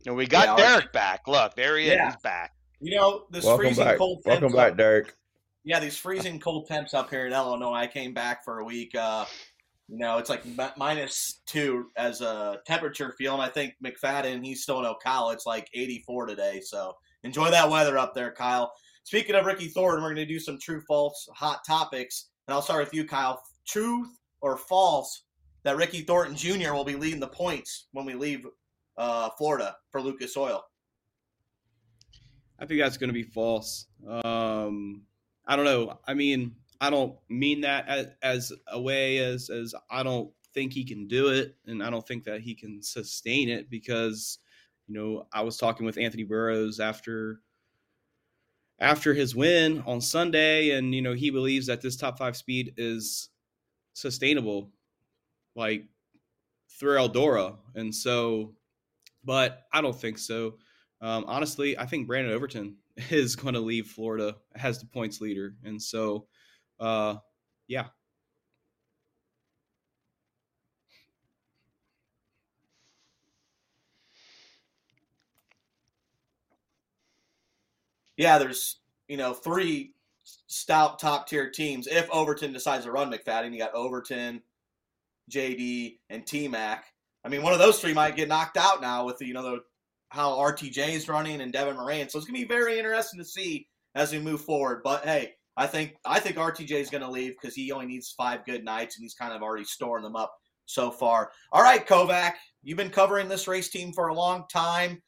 And 0.06 0.16
we 0.16 0.28
got 0.28 0.60
yeah, 0.60 0.68
Derek 0.68 0.94
back. 0.94 1.28
Look, 1.28 1.56
there 1.56 1.78
he 1.78 1.88
yeah. 1.88 2.10
is. 2.10 2.14
He's 2.14 2.22
back. 2.22 2.54
You 2.80 2.96
know, 2.96 3.26
this 3.32 3.44
Welcome 3.44 3.66
freezing 3.66 3.84
back. 3.84 3.98
cold 3.98 4.24
temps. 4.24 4.42
Welcome 4.42 4.56
back, 4.56 4.78
Derek. 4.78 5.16
Yeah, 5.64 5.80
these 5.80 5.98
freezing 5.98 6.40
cold 6.40 6.68
temps 6.68 6.94
up 6.94 7.10
here 7.10 7.26
in 7.26 7.34
Illinois. 7.34 7.74
I 7.74 7.88
came 7.88 8.14
back 8.14 8.46
for 8.46 8.60
a 8.60 8.64
week. 8.64 8.94
Uh, 8.96 9.26
you 9.88 9.98
know, 9.98 10.18
it's 10.18 10.30
like 10.30 10.44
minus 10.78 11.42
two 11.46 11.88
as 11.98 12.22
a 12.22 12.60
temperature 12.66 13.16
feel, 13.18 13.34
and 13.34 13.42
I 13.42 13.50
think 13.50 13.74
McFadden, 13.84 14.46
he's 14.46 14.62
still 14.62 14.80
in 14.80 14.86
Ocala. 14.86 15.34
It's 15.34 15.46
like 15.46 15.70
84 15.74 16.28
today. 16.28 16.62
So 16.64 16.94
enjoy 17.24 17.50
that 17.50 17.70
weather 17.70 17.98
up 17.98 18.14
there, 18.14 18.32
Kyle. 18.32 18.72
Speaking 19.04 19.36
of 19.36 19.46
Ricky 19.46 19.70
Thornton, 19.70 20.04
we're 20.04 20.14
going 20.14 20.28
to 20.28 20.34
do 20.34 20.40
some 20.40 20.60
true 20.60 20.82
false 20.88 21.28
hot 21.34 21.62
topics. 21.66 22.30
And 22.48 22.54
I'll 22.54 22.62
start 22.62 22.86
with 22.86 22.94
you, 22.94 23.06
Kyle. 23.06 23.42
Truth 23.66 24.10
or 24.42 24.58
false 24.58 25.24
that 25.64 25.78
Ricky 25.78 26.02
Thornton 26.02 26.36
Jr. 26.36 26.74
will 26.74 26.86
be 26.86 26.96
leading 26.96 27.20
the 27.20 27.28
points 27.28 27.88
when 27.92 28.06
we 28.06 28.14
leave 28.14 28.46
uh, 28.98 29.30
Florida 29.38 29.76
for 29.92 30.02
Lucas 30.02 30.38
Oil? 30.38 30.64
I 32.60 32.66
think 32.66 32.80
that's 32.80 32.98
going 32.98 33.10
to 33.10 33.14
be 33.14 33.24
false. 33.24 33.88
Um, 34.06 35.04
I 35.46 35.56
don't 35.56 35.66
know. 35.66 36.00
I 36.08 36.14
mean, 36.14 36.56
I 36.82 36.90
don't 36.90 37.16
mean 37.30 37.62
that 37.62 37.88
as, 37.88 38.08
as 38.22 38.54
a 38.68 38.80
way 38.80 39.20
as 39.20 39.50
as 39.50 39.74
I 39.90 40.04
don't 40.04 40.32
think 40.54 40.74
he 40.74 40.84
can 40.84 41.08
do 41.08 41.30
it, 41.30 41.56
and 41.66 41.84
I 41.84 41.90
don't 41.90 42.06
think 42.08 42.24
that 42.26 42.42
he 42.42 42.56
can 42.56 42.82
sustain 42.82 43.50
it 43.50 43.70
because, 43.70 44.40
you 44.88 44.96
know, 44.96 45.28
I 45.32 45.42
was 45.42 45.58
talking 45.58 45.86
with 45.86 45.98
Anthony 45.98 46.24
Burroughs 46.24 46.80
after 46.80 47.42
after 48.80 49.14
his 49.14 49.36
win 49.36 49.84
on 49.88 50.02
Sunday, 50.02 50.72
and 50.72 50.94
you 50.94 51.02
know 51.02 51.14
he 51.14 51.30
believes 51.30 51.68
that 51.68 51.82
this 51.82 51.96
top 51.96 52.18
five 52.18 52.36
speed 52.38 52.74
is 52.78 53.30
sustainable, 53.94 54.72
like 55.56 55.86
through 56.80 56.98
Eldora, 56.98 57.56
and 57.76 57.94
so, 57.94 58.54
but 59.24 59.64
I 59.74 59.82
don't 59.82 60.00
think 60.00 60.18
so. 60.18 60.56
Um, 61.02 61.26
honestly, 61.28 61.78
I 61.78 61.86
think 61.86 62.08
Brandon 62.08 62.34
Overton 62.34 62.78
is 63.10 63.36
going 63.36 63.54
to 63.54 63.60
leave 63.60 63.88
Florida 63.88 64.36
as 64.56 64.80
the 64.80 64.86
points 64.86 65.22
leader, 65.22 65.56
and 65.64 65.82
so, 65.82 66.28
uh, 66.80 67.16
yeah. 67.68 67.88
Yeah, 78.18 78.40
there's 78.40 78.80
you 79.08 79.18
know 79.18 79.34
three 79.34 79.94
stout 80.24 81.00
top 81.00 81.28
tier 81.30 81.50
teams. 81.50 81.88
If 81.88 82.10
Overton 82.10 82.52
decides 82.52 82.86
to 82.86 82.92
run 82.92 83.12
McFadden, 83.12 83.54
you 83.54 83.60
got 83.60 83.74
Overton, 83.76 84.42
JD, 85.30 86.00
and 86.10 86.26
T 86.26 86.48
Mac. 86.48 86.86
I 87.24 87.30
mean, 87.30 87.44
one 87.44 87.54
of 87.54 87.60
those 87.60 87.80
three 87.80 87.94
might 87.94 88.16
get 88.16 88.28
knocked 88.30 88.58
out 88.58 88.82
now 88.82 89.06
with 89.06 89.18
the, 89.18 89.28
you 89.28 89.34
know 89.34 89.44
the 89.44 89.60
how 90.10 90.36
RTJ 90.36 90.94
is 90.94 91.10
running 91.10 91.42
and 91.42 91.52
Devin 91.52 91.76
Moran. 91.76 92.10
So 92.10 92.18
it's 92.18 92.28
gonna 92.28 92.40
be 92.40 92.46
very 92.46 92.78
interesting 92.78 93.20
to 93.20 93.26
see 93.26 93.68
as 93.96 94.12
we 94.12 94.20
move 94.20 94.42
forward. 94.42 94.82
But 94.84 95.04
hey, 95.04 95.34
I 95.56 95.68
think 95.68 95.96
I 96.06 96.20
think 96.20 96.38
RTJ 96.38 96.72
is 96.72 96.90
gonna 96.90 97.10
leave 97.10 97.36
because 97.40 97.56
he 97.56 97.72
only 97.72 97.88
needs 97.88 98.14
five 98.18 98.46
good 98.46 98.64
nights 98.64 98.98
and 98.98 99.04
he's 99.04 99.16
kind 99.16 99.34
of 99.34 99.42
already 99.42 99.66
storing 99.66 100.04
them 100.04 100.16
up 100.16 100.34
so 100.66 100.92
far. 100.92 101.32
All 101.52 101.64
right, 101.64 101.86
Kovac, 101.86 102.34
you've 102.64 102.78
been 102.78 102.90
covering 102.90 103.28
this 103.28 103.48
race 103.48 103.70
team 103.70 103.92
for 103.92 104.10
a 104.10 104.14
long 104.14 104.46
time. 104.52 105.02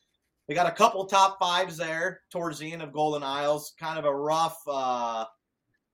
We 0.48 0.56
got 0.56 0.68
a 0.68 0.72
couple 0.72 1.06
top 1.06 1.38
fives 1.40 1.78
there 1.78 2.22
towards 2.32 2.58
the 2.58 2.72
end 2.72 2.82
of 2.82 2.92
Golden 2.92 3.22
Isles. 3.22 3.74
Kind 3.80 4.00
of 4.00 4.06
a 4.06 4.16
rough, 4.16 4.58
uh, 4.68 5.26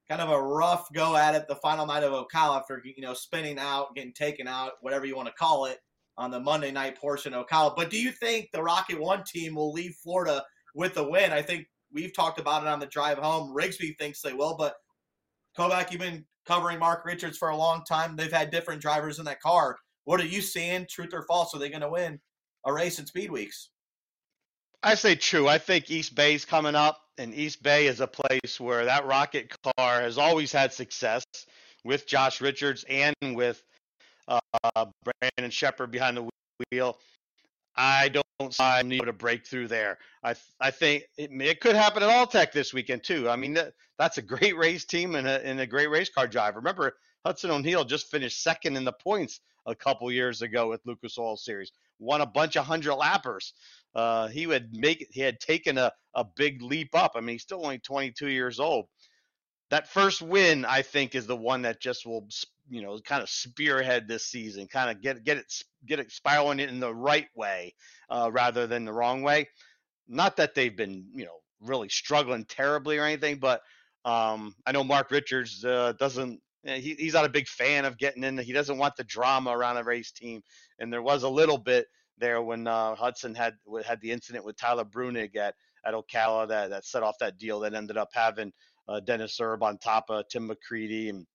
kind 0.08 0.22
of 0.22 0.30
a 0.30 0.42
rough 0.42 0.88
go 0.94 1.18
at 1.18 1.36
it 1.36 1.46
the 1.50 1.58
final 1.58 1.86
night 1.86 2.04
of 2.04 2.14
Ocala 2.14 2.60
after 2.60 2.82
you 2.86 3.02
know 3.02 3.14
spinning 3.14 3.60
out, 3.60 3.94
getting 3.96 4.14
taken 4.14 4.48
out, 4.48 4.74
whatever 4.80 5.06
you 5.06 5.18
want 5.18 5.28
to 5.28 5.34
call 5.34 5.66
it, 5.66 5.80
on 6.18 6.32
the 6.32 6.40
Monday 6.40 6.72
night 6.72 6.98
portion 6.98 7.34
of 7.34 7.46
Ocala. 7.46 7.76
But 7.76 7.90
do 7.90 8.00
you 8.00 8.12
think 8.12 8.50
the 8.52 8.64
Rocket 8.64 9.00
One 9.00 9.24
team 9.24 9.56
will 9.56 9.72
leave 9.72 9.96
Florida 10.04 10.44
with 10.74 10.98
a 10.98 11.04
win? 11.04 11.32
I 11.32 11.42
think 11.42 11.66
we've 11.92 12.16
talked 12.16 12.40
about 12.40 12.64
it 12.64 12.68
on 12.68 12.80
the 12.80 12.86
drive 12.86 13.18
home. 13.18 13.56
Rigsby 13.56 13.98
thinks 13.98 14.22
they 14.22 14.34
will, 14.34 14.56
but 14.58 14.76
Kovac, 15.58 15.92
you've 15.92 16.02
been 16.02 16.26
covering 16.46 16.80
Mark 16.80 17.06
Richards 17.06 17.38
for 17.38 17.50
a 17.50 17.58
long 17.58 17.84
time. 17.88 18.16
They've 18.16 18.32
had 18.32 18.52
different 18.52 18.82
drivers 18.82 19.20
in 19.20 19.26
that 19.26 19.42
car. 19.42 19.78
What 20.06 20.22
are 20.22 20.26
you 20.26 20.42
seeing? 20.42 20.86
Truth 20.90 21.14
or 21.14 21.26
false? 21.28 21.56
Are 21.56 21.60
they 21.60 21.70
going 21.70 21.82
to 21.82 21.90
win 21.90 22.20
a 22.66 22.74
race 22.74 23.00
in 23.00 23.06
Speed 23.06 23.32
Weeks? 23.32 23.70
I 24.84 24.94
say 24.96 25.16
true. 25.16 25.48
I 25.48 25.58
think 25.58 25.90
East 25.90 26.14
Bay's 26.14 26.46
coming 26.46 26.76
up, 26.76 27.02
and 27.18 27.34
East 27.34 27.64
Bay 27.64 27.88
is 27.88 28.02
a 28.02 28.08
place 28.08 28.60
where 28.60 28.86
that 28.86 29.08
rocket 29.08 29.52
car 29.64 30.02
has 30.02 30.18
always 30.18 30.52
had 30.52 30.72
success 30.72 31.24
with 31.84 32.06
Josh 32.06 32.40
Richards 32.42 32.86
and 32.88 33.16
with 33.22 33.64
uh, 34.64 34.86
Brandon 35.04 35.52
Sheppard 35.52 35.92
behind 35.92 36.18
the 36.18 36.30
wheel. 36.72 36.98
I 37.76 38.10
don't 38.10 38.54
see 38.54 38.64
them 38.64 38.88
need 38.88 39.06
to 39.06 39.14
break 39.14 39.46
through 39.46 39.68
there. 39.68 39.98
I 40.24 40.36
I 40.60 40.72
think 40.72 41.04
it, 41.18 41.30
it 41.32 41.60
could 41.60 41.76
happen 41.76 42.04
at 42.04 42.10
Alltech 42.10 42.52
this 42.52 42.74
weekend 42.74 43.04
too. 43.04 43.30
I 43.30 43.36
mean 43.36 43.54
that, 43.56 43.74
that's 43.98 44.18
a 44.18 44.22
great 44.22 44.56
race 44.58 44.86
team 44.86 45.16
and 45.16 45.28
a, 45.28 45.46
and 45.46 45.60
a 45.60 45.68
great 45.68 45.90
race 45.90 46.10
car 46.10 46.28
driver. 46.28 46.60
Remember 46.60 46.96
Hudson 47.26 47.52
O'Neal 47.52 47.84
just 47.84 48.12
finished 48.12 48.44
second 48.44 48.78
in 48.78 48.86
the 48.86 48.94
points 48.94 49.42
a 49.66 49.76
couple 49.76 50.12
years 50.12 50.42
ago 50.42 50.70
with 50.70 50.82
Lucas 50.86 51.18
Oil 51.18 51.38
Series. 51.38 51.72
Won 52.00 52.22
a 52.22 52.26
bunch 52.26 52.56
of 52.56 52.66
hundred 52.66 52.96
lappers. 52.96 53.54
Uh, 53.96 54.28
he 54.28 54.48
would 54.48 54.70
make 54.74 55.08
he 55.12 55.22
had 55.22 55.40
taken 55.40 55.78
a, 55.78 55.92
a 56.14 56.26
big 56.36 56.62
leap 56.62 56.90
up. 56.94 57.14
I 57.16 57.22
mean, 57.22 57.36
he's 57.36 57.44
still 57.44 57.64
only 57.64 57.80
22 57.80 58.30
years 58.30 58.60
old. 58.60 58.88
That 59.72 59.88
first 59.88 60.22
win, 60.22 60.66
I 60.66 60.82
think, 60.82 61.16
is 61.16 61.26
the 61.26 61.36
one 61.36 61.64
that 61.64 61.82
just 61.82 62.06
will, 62.06 62.28
you 62.70 62.82
know, 62.82 62.98
kind 63.00 63.22
of 63.22 63.30
spearhead 63.30 64.08
this 64.08 64.26
season, 64.26 64.68
kind 64.68 64.90
of 64.90 65.02
get 65.02 65.24
get 65.24 65.38
it 65.38 65.54
get 65.86 66.00
it 66.00 66.12
spiraling 66.12 66.60
in 66.60 66.80
the 66.80 66.94
right 66.94 67.28
way 67.36 67.74
uh, 68.10 68.30
rather 68.32 68.68
than 68.68 68.86
the 68.86 68.94
wrong 68.94 69.22
way. 69.22 69.48
Not 70.08 70.38
that 70.38 70.54
they've 70.56 70.76
been, 70.76 71.06
you 71.14 71.26
know, 71.26 71.38
really 71.62 71.90
struggling 71.90 72.46
terribly 72.46 72.98
or 72.98 73.06
anything, 73.06 73.38
but 73.38 73.62
um, 74.04 74.54
I 74.66 74.72
know 74.72 74.84
Mark 74.84 75.10
Richards 75.10 75.66
uh, 75.66 75.94
doesn't 76.00 76.40
Eh, 76.66 76.80
he, 76.80 76.96
he's 76.96 77.14
not 77.14 77.26
a 77.26 77.30
big 77.30 77.48
fan 77.48 77.86
of 77.86 77.98
getting 77.98 78.24
in. 78.24 78.38
He 78.38 78.54
doesn't 78.54 78.78
want 78.78 78.96
the 78.96 79.04
drama 79.04 79.52
around 79.52 79.78
a 79.78 79.84
race 79.84 80.12
team. 80.12 80.42
And 80.80 80.92
there 80.92 81.02
was 81.02 81.24
a 81.24 81.30
little 81.30 81.58
bit 81.58 81.88
there 82.18 82.42
when 82.42 82.68
uh, 82.68 82.96
Hudson 82.96 83.36
had 83.36 83.56
had 83.86 84.02
the 84.02 84.12
incident 84.12 84.46
with 84.46 84.58
Tyler 84.58 84.86
Bruening 84.86 85.36
at 85.36 85.56
at 85.86 85.94
Ocala 85.94 86.48
that 86.48 86.70
that 86.72 86.86
set 86.86 87.04
off 87.04 87.18
that 87.20 87.38
deal 87.38 87.60
that 87.60 87.74
ended 87.74 87.98
up 87.98 88.10
having 88.14 88.52
uh, 88.88 89.00
Dennis 89.00 89.40
Erb 89.40 89.64
on 89.64 89.78
top 89.78 90.06
of 90.10 90.28
Tim 90.30 90.50
McCreadie 90.50 91.10
and 91.10 91.26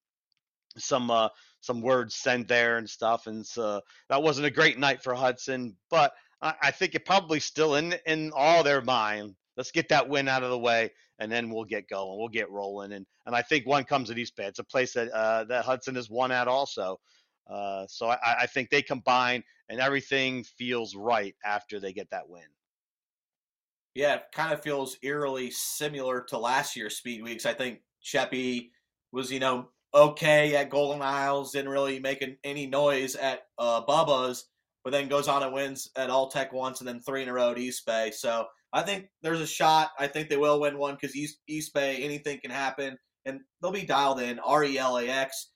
some 0.76 1.10
uh, 1.10 1.28
some 1.60 1.80
words 1.80 2.14
sent 2.14 2.48
there 2.48 2.78
and 2.78 2.88
stuff. 2.88 3.26
And 3.26 3.46
so 3.46 3.80
that 4.08 4.22
wasn't 4.22 4.46
a 4.46 4.50
great 4.50 4.78
night 4.78 5.02
for 5.02 5.14
Hudson, 5.14 5.76
but 5.90 6.12
I, 6.42 6.54
I 6.62 6.70
think 6.70 6.94
it 6.94 7.04
probably 7.04 7.40
still 7.40 7.76
in 7.76 7.94
in 8.06 8.32
all 8.34 8.62
their 8.62 8.82
mind. 8.82 9.34
Let's 9.56 9.72
get 9.72 9.88
that 9.90 10.08
win 10.08 10.28
out 10.28 10.42
of 10.42 10.50
the 10.50 10.58
way 10.58 10.90
and 11.18 11.30
then 11.30 11.50
we'll 11.50 11.64
get 11.64 11.88
going. 11.88 12.18
We'll 12.18 12.28
get 12.28 12.50
rolling. 12.50 12.92
And 12.92 13.06
and 13.26 13.36
I 13.36 13.42
think 13.42 13.66
one 13.66 13.84
comes 13.84 14.10
at 14.10 14.18
East 14.18 14.36
Bay. 14.36 14.46
It's 14.46 14.58
a 14.58 14.64
place 14.64 14.94
that 14.94 15.10
uh, 15.10 15.44
that 15.44 15.64
Hudson 15.64 15.94
has 15.94 16.10
won 16.10 16.32
at 16.32 16.48
also. 16.48 16.98
Uh, 17.48 17.84
so 17.88 18.08
I, 18.08 18.18
I 18.42 18.46
think 18.46 18.70
they 18.70 18.82
combine 18.82 19.42
and 19.68 19.80
everything 19.80 20.44
feels 20.44 20.94
right 20.94 21.34
after 21.44 21.80
they 21.80 21.92
get 21.92 22.10
that 22.10 22.28
win. 22.28 22.44
Yeah, 23.94 24.14
it 24.14 24.24
kind 24.32 24.52
of 24.52 24.62
feels 24.62 24.96
eerily 25.02 25.50
similar 25.50 26.22
to 26.28 26.38
last 26.38 26.76
year's 26.76 26.96
Speed 26.96 27.22
Weeks. 27.22 27.44
I 27.44 27.54
think 27.54 27.80
Sheppy 28.04 28.70
was, 29.10 29.32
you 29.32 29.40
know, 29.40 29.68
okay 29.94 30.54
at 30.56 30.70
Golden 30.70 31.02
Isles, 31.02 31.52
didn't 31.52 31.70
really 31.70 31.98
make 31.98 32.24
any 32.44 32.66
noise 32.66 33.16
at 33.16 33.42
uh, 33.58 33.82
Bubba's, 33.84 34.46
but 34.84 34.92
then 34.92 35.08
goes 35.08 35.28
on 35.28 35.42
and 35.42 35.52
wins 35.52 35.90
at 35.96 36.10
Alltech 36.10 36.52
once 36.52 36.80
and 36.80 36.88
then 36.88 37.00
three 37.00 37.22
in 37.22 37.28
a 37.28 37.32
row 37.32 37.50
at 37.50 37.58
East 37.58 37.84
Bay. 37.86 38.10
So 38.10 38.46
I 38.72 38.82
think 38.82 39.06
there's 39.22 39.40
a 39.40 39.46
shot. 39.46 39.90
I 39.98 40.06
think 40.06 40.28
they 40.28 40.36
will 40.36 40.60
win 40.60 40.78
one 40.78 40.94
because 40.94 41.16
East, 41.16 41.38
East 41.48 41.74
Bay, 41.74 41.96
anything 41.96 42.38
can 42.40 42.50
happen, 42.50 42.96
and 43.24 43.40
they'll 43.60 43.72
be 43.72 43.84
dialed 43.84 44.20
in. 44.20 44.38
R 44.38 44.64
E 44.64 44.78
L 44.78 44.98
A 44.98 45.08
X. 45.08 45.50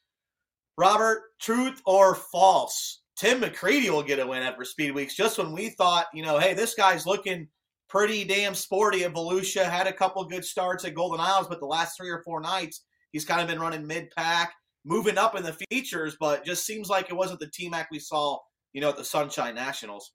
Robert, 0.77 1.23
truth 1.41 1.81
or 1.87 2.17
false? 2.17 3.03
Tim 3.17 3.41
McCreadie 3.41 3.91
will 3.91 4.03
get 4.03 4.19
a 4.19 4.27
win 4.27 4.43
at 4.43 4.57
for 4.57 4.65
Speed 4.65 4.93
Weeks. 4.93 5.15
Just 5.15 5.39
when 5.39 5.53
we 5.53 5.71
thought, 5.71 6.07
you 6.13 6.25
know, 6.25 6.39
hey, 6.39 6.53
this 6.53 6.75
guy's 6.75 7.07
looking 7.07 7.47
pretty 7.89 8.25
damn 8.25 8.55
sporty 8.55 9.05
at 9.05 9.15
Volusia, 9.15 9.71
had 9.71 9.87
a 9.87 9.93
couple 9.93 10.25
good 10.25 10.45
starts 10.45 10.85
at 10.85 10.95
Golden 10.95 11.21
Isles, 11.21 11.47
but 11.47 11.61
the 11.61 11.67
last 11.67 11.97
three 11.97 12.11
or 12.11 12.23
four 12.25 12.41
nights, 12.41 12.83
he's 13.15 13.25
kind 13.25 13.41
of 13.41 13.47
been 13.47 13.61
running 13.61 13.87
mid 13.87 14.11
pack, 14.11 14.53
moving 14.85 15.17
up 15.17 15.35
in 15.35 15.43
the 15.43 15.57
features, 15.71 16.17
but 16.21 16.45
just 16.45 16.67
seems 16.67 16.91
like 16.91 17.09
it 17.09 17.15
wasn't 17.15 17.41
the 17.41 17.47
T 17.47 17.71
Mac 17.71 17.91
we 17.91 17.99
saw, 17.99 18.39
you 18.75 18.83
know, 18.83 18.91
at 18.91 18.97
the 18.99 19.05
Sunshine 19.05 19.55
Nationals. 19.55 20.13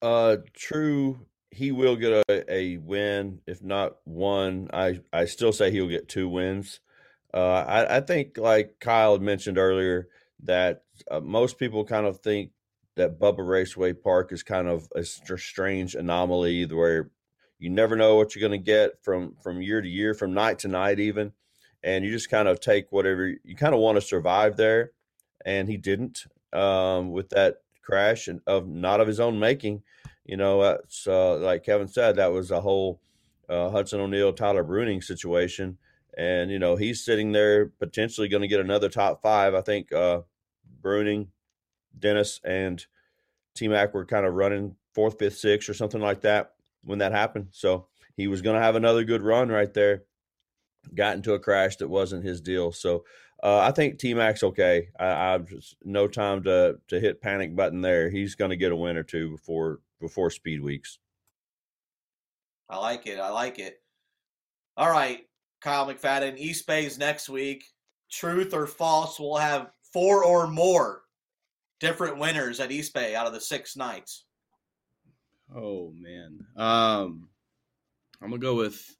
Uh, 0.00 0.38
true. 0.56 1.26
He 1.52 1.70
will 1.70 1.96
get 1.96 2.24
a, 2.28 2.52
a 2.52 2.78
win, 2.78 3.40
if 3.46 3.62
not 3.62 3.96
one. 4.04 4.70
I 4.72 5.00
I 5.12 5.26
still 5.26 5.52
say 5.52 5.70
he'll 5.70 5.86
get 5.86 6.08
two 6.08 6.28
wins. 6.28 6.80
Uh, 7.32 7.64
I 7.68 7.98
I 7.98 8.00
think 8.00 8.38
like 8.38 8.76
Kyle 8.80 9.18
mentioned 9.18 9.58
earlier 9.58 10.08
that 10.44 10.82
uh, 11.10 11.20
most 11.20 11.58
people 11.58 11.84
kind 11.84 12.06
of 12.06 12.20
think 12.20 12.52
that 12.96 13.20
Bubba 13.20 13.46
Raceway 13.46 13.92
Park 13.92 14.32
is 14.32 14.42
kind 14.42 14.66
of 14.66 14.88
a 14.96 15.04
strange 15.04 15.94
anomaly 15.94 16.64
where 16.66 17.10
you 17.62 17.70
never 17.70 17.94
know 17.94 18.16
what 18.16 18.34
you're 18.34 18.46
going 18.46 18.60
to 18.60 18.64
get 18.64 19.00
from 19.02 19.36
from 19.40 19.62
year 19.62 19.80
to 19.80 19.88
year, 19.88 20.14
from 20.14 20.34
night 20.34 20.58
to 20.60 20.68
night, 20.68 20.98
even, 20.98 21.32
and 21.84 22.04
you 22.04 22.10
just 22.10 22.28
kind 22.28 22.48
of 22.48 22.58
take 22.58 22.90
whatever 22.90 23.28
you 23.44 23.54
kind 23.54 23.72
of 23.72 23.80
want 23.80 23.96
to 23.96 24.02
survive 24.02 24.56
there. 24.56 24.90
And 25.44 25.68
he 25.68 25.76
didn't 25.76 26.24
um, 26.52 27.12
with 27.12 27.28
that 27.30 27.58
crash 27.80 28.26
and 28.26 28.40
of 28.48 28.66
not 28.66 29.00
of 29.00 29.06
his 29.06 29.20
own 29.20 29.38
making. 29.38 29.84
You 30.24 30.36
know, 30.36 30.60
that's 30.60 31.06
uh, 31.06 31.36
like 31.36 31.64
Kevin 31.64 31.86
said, 31.86 32.16
that 32.16 32.32
was 32.32 32.50
a 32.50 32.60
whole 32.60 33.00
uh, 33.48 33.70
Hudson 33.70 34.00
O'Neal, 34.00 34.32
Tyler 34.32 34.64
Bruening 34.64 35.02
situation. 35.02 35.78
And, 36.18 36.50
you 36.50 36.58
know, 36.58 36.74
he's 36.74 37.04
sitting 37.04 37.30
there 37.30 37.66
potentially 37.66 38.28
going 38.28 38.42
to 38.42 38.48
get 38.48 38.60
another 38.60 38.88
top 38.88 39.22
five. 39.22 39.54
I 39.54 39.62
think 39.62 39.92
uh, 39.92 40.22
Bruening, 40.82 41.28
Dennis, 41.98 42.40
and 42.44 42.84
T 43.54 43.68
Mac 43.68 43.94
were 43.94 44.04
kind 44.04 44.26
of 44.26 44.34
running 44.34 44.76
fourth, 44.94 45.18
fifth, 45.18 45.38
sixth, 45.38 45.68
or 45.68 45.74
something 45.74 46.00
like 46.00 46.20
that 46.22 46.52
when 46.84 46.98
that 46.98 47.12
happened. 47.12 47.48
So 47.50 47.88
he 48.16 48.26
was 48.28 48.42
going 48.42 48.56
to 48.56 48.62
have 48.62 48.76
another 48.76 49.04
good 49.04 49.22
run 49.22 49.48
right 49.48 49.72
there. 49.72 50.04
Got 50.94 51.16
into 51.16 51.34
a 51.34 51.38
crash 51.38 51.76
that 51.76 51.88
wasn't 51.88 52.24
his 52.24 52.40
deal. 52.40 52.72
So 52.72 53.04
uh, 53.42 53.58
I 53.58 53.70
think 53.72 53.98
T 53.98 54.14
Mac's 54.14 54.42
okay. 54.42 54.88
I, 54.98 55.34
I've 55.34 55.46
just 55.46 55.76
no 55.84 56.08
time 56.08 56.42
to 56.44 56.78
to 56.88 57.00
hit 57.00 57.22
panic 57.22 57.54
button 57.54 57.80
there. 57.80 58.10
He's 58.10 58.34
going 58.34 58.50
to 58.50 58.56
get 58.56 58.72
a 58.72 58.76
win 58.76 58.96
or 58.96 59.02
two 59.02 59.30
before 59.30 59.80
before 60.00 60.30
speed 60.30 60.60
weeks. 60.60 60.98
I 62.68 62.78
like 62.78 63.06
it. 63.06 63.18
I 63.18 63.30
like 63.30 63.58
it. 63.58 63.80
All 64.76 64.90
right, 64.90 65.20
Kyle 65.60 65.86
McFadden. 65.86 66.38
East 66.38 66.66
Bay's 66.66 66.98
next 66.98 67.28
week. 67.28 67.64
Truth 68.10 68.54
or 68.54 68.66
false? 68.66 69.18
We'll 69.18 69.36
have 69.36 69.70
four 69.92 70.24
or 70.24 70.46
more 70.46 71.02
different 71.80 72.18
winners 72.18 72.60
at 72.60 72.70
East 72.70 72.94
Bay 72.94 73.14
out 73.14 73.26
of 73.26 73.32
the 73.32 73.40
six 73.40 73.76
nights. 73.76 74.24
Oh 75.54 75.92
man, 75.94 76.46
um, 76.56 77.28
I'm 78.20 78.30
gonna 78.30 78.38
go 78.38 78.54
with 78.54 78.96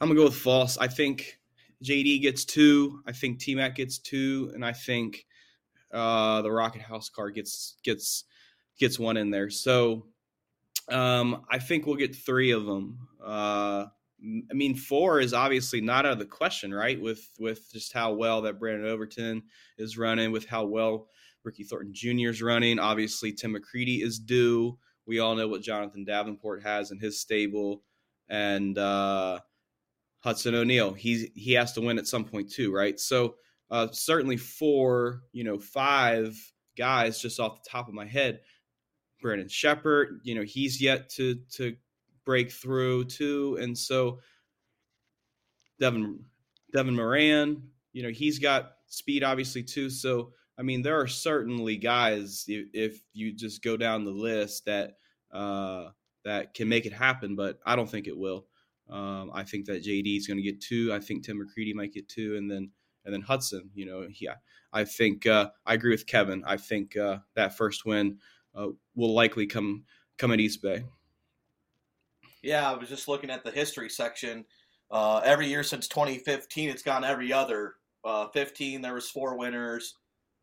I'm 0.00 0.08
gonna 0.08 0.18
go 0.18 0.26
with 0.26 0.36
false. 0.36 0.78
I 0.78 0.88
think 0.88 1.38
JD 1.84 2.22
gets 2.22 2.44
two. 2.44 3.00
I 3.06 3.12
think 3.12 3.38
T 3.38 3.54
Mac 3.54 3.76
gets 3.76 3.98
two, 3.98 4.50
and 4.54 4.64
I 4.64 4.72
think 4.72 5.26
uh, 5.92 6.42
the 6.42 6.50
Rocket 6.50 6.82
House 6.82 7.08
car 7.08 7.30
gets 7.30 7.76
gets 7.84 8.24
gets 8.78 8.98
one 8.98 9.16
in 9.16 9.30
there. 9.30 9.50
So 9.50 10.06
um, 10.88 11.44
I 11.50 11.58
think 11.58 11.86
we'll 11.86 11.96
get 11.96 12.16
three 12.16 12.50
of 12.50 12.64
them. 12.64 13.08
Uh, 13.22 13.86
I 14.20 14.54
mean, 14.54 14.74
four 14.74 15.20
is 15.20 15.32
obviously 15.32 15.80
not 15.80 16.04
out 16.04 16.12
of 16.12 16.18
the 16.18 16.26
question, 16.26 16.74
right? 16.74 17.00
With 17.00 17.28
with 17.38 17.70
just 17.72 17.92
how 17.92 18.14
well 18.14 18.42
that 18.42 18.58
Brandon 18.58 18.88
Overton 18.88 19.42
is 19.78 19.96
running, 19.96 20.32
with 20.32 20.46
how 20.46 20.64
well 20.64 21.08
Ricky 21.44 21.62
Thornton 21.62 21.94
Jr. 21.94 22.30
is 22.30 22.42
running. 22.42 22.78
Obviously, 22.78 23.32
Tim 23.32 23.54
McCreadie 23.54 24.02
is 24.02 24.18
due. 24.18 24.78
We 25.08 25.18
all 25.20 25.34
know 25.34 25.48
what 25.48 25.62
Jonathan 25.62 26.04
Davenport 26.04 26.62
has 26.62 26.92
in 26.92 27.00
his 27.00 27.20
stable. 27.20 27.82
and 28.28 28.76
uh, 28.78 29.40
Hudson 30.20 30.54
O'Neal. 30.54 30.92
He's 30.92 31.30
he 31.34 31.52
has 31.54 31.72
to 31.72 31.80
win 31.80 31.98
at 31.98 32.06
some 32.06 32.24
point 32.24 32.50
too, 32.52 32.72
right? 32.74 32.98
So 33.00 33.36
uh, 33.70 33.88
certainly 33.92 34.36
four, 34.36 35.22
you 35.32 35.44
know, 35.44 35.58
five 35.58 36.36
guys 36.76 37.20
just 37.20 37.40
off 37.40 37.62
the 37.62 37.70
top 37.70 37.88
of 37.88 37.94
my 37.94 38.06
head. 38.06 38.40
Brandon 39.20 39.48
Sheppard, 39.48 40.20
you 40.24 40.34
know, 40.34 40.42
he's 40.42 40.80
yet 40.80 41.08
to 41.10 41.36
to 41.54 41.76
break 42.24 42.52
through 42.52 43.04
too, 43.06 43.58
and 43.60 43.76
so 43.76 44.20
Devin 45.80 46.20
Devin 46.72 46.94
Moran, 46.96 47.62
you 47.92 48.02
know, 48.02 48.10
he's 48.10 48.38
got 48.38 48.72
speed 48.86 49.24
obviously 49.24 49.62
too. 49.62 49.90
So 49.90 50.32
I 50.58 50.62
mean, 50.62 50.82
there 50.82 51.00
are 51.00 51.06
certainly 51.06 51.76
guys 51.76 52.44
if, 52.48 52.66
if 52.72 53.00
you 53.12 53.32
just 53.32 53.62
go 53.62 53.76
down 53.76 54.04
the 54.04 54.10
list 54.10 54.64
that 54.64 54.94
uh, 55.32 55.90
that 56.24 56.54
can 56.54 56.68
make 56.68 56.84
it 56.84 56.92
happen, 56.92 57.36
but 57.36 57.58
I 57.64 57.76
don't 57.76 57.88
think 57.88 58.08
it 58.08 58.16
will. 58.16 58.46
Um, 58.90 59.30
I 59.32 59.44
think 59.44 59.66
that 59.66 59.84
JD 59.84 60.16
is 60.16 60.26
going 60.26 60.38
to 60.38 60.42
get 60.42 60.60
two. 60.60 60.92
I 60.92 60.98
think 60.98 61.24
Tim 61.24 61.38
McCreadie 61.38 61.74
might 61.74 61.92
get 61.92 62.08
two, 62.08 62.36
and 62.36 62.50
then 62.50 62.70
and 63.04 63.14
then 63.14 63.20
Hudson. 63.20 63.70
You 63.74 63.86
know, 63.86 64.08
yeah, 64.20 64.34
I 64.72 64.84
think 64.84 65.26
uh, 65.26 65.50
I 65.64 65.74
agree 65.74 65.90
with 65.90 66.06
Kevin. 66.06 66.42
I 66.44 66.56
think 66.56 66.96
uh, 66.96 67.18
that 67.34 67.56
first 67.56 67.84
win 67.86 68.18
uh, 68.54 68.68
will 68.96 69.14
likely 69.14 69.46
come 69.46 69.84
come 70.16 70.32
at 70.32 70.40
East 70.40 70.60
Bay. 70.60 70.84
Yeah, 72.42 72.70
I 72.70 72.74
was 72.74 72.88
just 72.88 73.08
looking 73.08 73.30
at 73.30 73.44
the 73.44 73.50
history 73.50 73.90
section. 73.90 74.44
Uh, 74.90 75.20
every 75.24 75.48
year 75.48 75.62
since 75.62 75.86
2015, 75.88 76.70
it's 76.70 76.82
gone 76.82 77.04
every 77.04 77.32
other. 77.32 77.74
Uh, 78.04 78.28
15, 78.28 78.80
there 78.80 78.94
was 78.94 79.10
four 79.10 79.36
winners. 79.36 79.94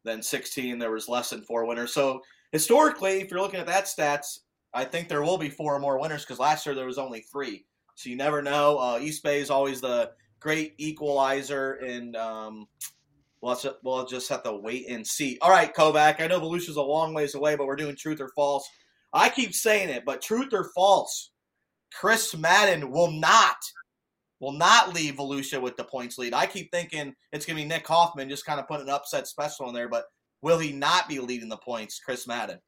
Then 0.05 0.21
16, 0.21 0.79
there 0.79 0.91
was 0.91 1.09
less 1.09 1.31
than 1.31 1.41
four 1.41 1.65
winners. 1.65 1.93
So 1.93 2.21
historically, 2.51 3.19
if 3.21 3.29
you're 3.29 3.41
looking 3.41 3.59
at 3.59 3.65
that 3.65 3.85
stats, 3.85 4.39
I 4.73 4.85
think 4.85 5.07
there 5.07 5.23
will 5.23 5.37
be 5.37 5.49
four 5.49 5.75
or 5.75 5.79
more 5.79 5.99
winners 5.99 6.23
because 6.23 6.39
last 6.39 6.65
year 6.65 6.75
there 6.75 6.85
was 6.85 6.97
only 6.97 7.21
three. 7.21 7.65
So 7.95 8.09
you 8.09 8.15
never 8.15 8.41
know. 8.41 8.77
Uh, 8.77 8.99
East 9.01 9.23
Bay 9.23 9.39
is 9.39 9.49
always 9.49 9.81
the 9.81 10.11
great 10.39 10.75
equalizer, 10.77 11.73
and 11.75 12.15
um, 12.15 12.67
we'll, 13.41 13.55
just, 13.55 13.75
we'll 13.83 14.05
just 14.05 14.29
have 14.29 14.43
to 14.43 14.53
wait 14.53 14.87
and 14.89 15.05
see. 15.05 15.37
All 15.41 15.49
right, 15.49 15.73
Kovac. 15.73 16.21
I 16.21 16.27
know 16.27 16.39
Volusia's 16.39 16.75
a 16.75 16.81
long 16.81 17.13
ways 17.13 17.35
away, 17.35 17.55
but 17.55 17.65
we're 17.65 17.77
doing 17.77 17.95
truth 17.95 18.19
or 18.21 18.29
false. 18.35 18.67
I 19.13 19.29
keep 19.29 19.53
saying 19.53 19.89
it, 19.89 20.03
but 20.05 20.21
truth 20.21 20.49
or 20.51 20.69
false, 20.75 21.31
Chris 21.93 22.35
Madden 22.35 22.91
will 22.91 23.11
not 23.11 23.55
will 24.39 24.51
not 24.51 24.93
leave 24.93 25.15
Volusia 25.15 25.61
with 25.61 25.77
the 25.77 25.83
points 25.83 26.17
lead. 26.17 26.33
I 26.33 26.45
keep 26.45 26.71
thinking 26.71 27.13
it's 27.31 27.45
going 27.45 27.57
to 27.57 27.63
be 27.63 27.67
Nick 27.67 27.87
Hoffman 27.87 28.29
just 28.29 28.45
kind 28.45 28.59
of 28.59 28.67
putting 28.67 28.87
an 28.87 28.93
upset 28.93 29.27
special 29.27 29.67
in 29.69 29.73
there, 29.73 29.89
but 29.89 30.05
will 30.41 30.59
he 30.59 30.71
not 30.71 31.07
be 31.07 31.19
leading 31.19 31.49
the 31.49 31.57
points, 31.57 31.99
Chris 31.99 32.27
Madden? 32.27 32.59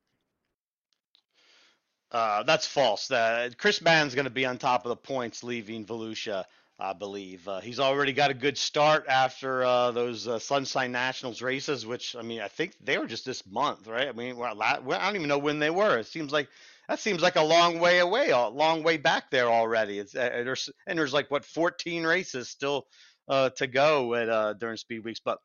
Uh, 2.11 2.43
that's 2.43 2.65
false. 2.65 3.11
Uh, 3.11 3.49
Chris 3.57 3.81
Madden's 3.81 4.15
going 4.15 4.25
to 4.25 4.31
be 4.31 4.45
on 4.45 4.57
top 4.57 4.85
of 4.85 4.89
the 4.89 4.95
points, 4.95 5.43
leaving 5.43 5.85
Volusia. 5.85 6.45
I 6.79 6.93
believe 6.93 7.47
uh, 7.47 7.59
he's 7.59 7.79
already 7.79 8.13
got 8.13 8.29
a 8.29 8.35
good 8.35 8.55
start 8.55 9.05
after 9.09 9.63
uh, 9.65 9.89
those 9.91 10.27
uh, 10.27 10.37
Sunshine 10.37 10.91
Nationals 10.91 11.41
races, 11.41 11.87
which 11.87 12.15
I 12.15 12.21
mean, 12.21 12.39
I 12.39 12.47
think 12.47 12.73
they 12.79 12.99
were 12.99 13.07
just 13.07 13.25
this 13.25 13.43
month, 13.47 13.87
right? 13.87 14.07
I 14.07 14.11
mean, 14.11 14.39
I 14.39 14.79
don't 14.79 15.15
even 15.15 15.27
know 15.27 15.39
when 15.39 15.57
they 15.57 15.71
were. 15.71 15.97
It 15.97 16.05
seems 16.05 16.31
like 16.31 16.47
that 16.87 16.99
seems 16.99 17.21
like 17.21 17.35
a 17.35 17.43
long 17.43 17.79
way 17.79 17.99
away, 17.99 18.29
a 18.29 18.47
long 18.47 18.83
way 18.83 18.97
back 18.97 19.29
there 19.31 19.49
already. 19.49 19.99
It's 19.99 20.15
uh, 20.15 20.29
there's 20.43 20.69
and 20.87 20.97
there's 20.97 21.13
like 21.13 21.29
what 21.29 21.45
14 21.45 22.05
races 22.05 22.49
still 22.49 22.87
uh, 23.27 23.49
to 23.57 23.67
go 23.67 24.13
at 24.15 24.29
uh, 24.29 24.53
during 24.53 24.77
speed 24.77 25.03
weeks, 25.03 25.21
but 25.23 25.39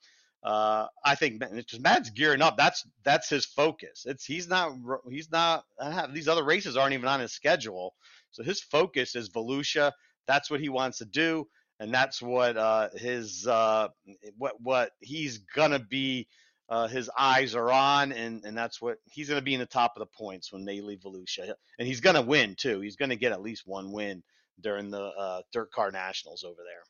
uh, 0.44 0.86
I 1.04 1.14
think 1.14 1.38
because 1.38 1.80
Matt's 1.80 2.10
gearing 2.10 2.42
up. 2.42 2.56
That's 2.56 2.84
that's 3.04 3.28
his 3.28 3.44
focus. 3.44 4.04
It's 4.06 4.24
he's 4.24 4.48
not 4.48 4.72
he's 5.08 5.30
not 5.30 5.64
these 6.12 6.28
other 6.28 6.44
races 6.44 6.76
aren't 6.76 6.94
even 6.94 7.08
on 7.08 7.20
his 7.20 7.32
schedule. 7.32 7.94
So 8.32 8.42
his 8.42 8.60
focus 8.60 9.14
is 9.14 9.30
Volusia. 9.30 9.92
That's 10.26 10.50
what 10.50 10.60
he 10.60 10.68
wants 10.68 10.98
to 10.98 11.04
do, 11.04 11.46
and 11.78 11.94
that's 11.94 12.20
what 12.20 12.56
uh, 12.56 12.88
his 12.94 13.46
uh, 13.46 13.88
what 14.36 14.54
what 14.60 14.90
he's 15.00 15.38
gonna 15.38 15.78
be 15.78 16.26
uh, 16.68 16.88
his 16.88 17.10
eyes 17.18 17.54
are 17.54 17.70
on, 17.70 18.12
and, 18.12 18.44
and 18.44 18.56
that's 18.56 18.80
what 18.80 18.98
he's 19.04 19.28
going 19.28 19.40
to 19.40 19.44
be 19.44 19.54
in 19.54 19.60
the 19.60 19.66
top 19.66 19.92
of 19.96 20.00
the 20.00 20.06
points 20.06 20.52
when 20.52 20.64
they 20.64 20.80
leave 20.80 21.00
Volusia, 21.00 21.54
and 21.78 21.88
he's 21.88 22.00
going 22.00 22.16
to 22.16 22.22
win 22.22 22.54
too. 22.54 22.80
He's 22.80 22.96
going 22.96 23.10
to 23.10 23.16
get 23.16 23.32
at 23.32 23.42
least 23.42 23.66
one 23.66 23.92
win 23.92 24.22
during 24.60 24.90
the 24.90 25.02
uh, 25.02 25.42
Dirt 25.52 25.70
Car 25.72 25.90
Nationals 25.90 26.44
over 26.44 26.60
there. 26.64 26.82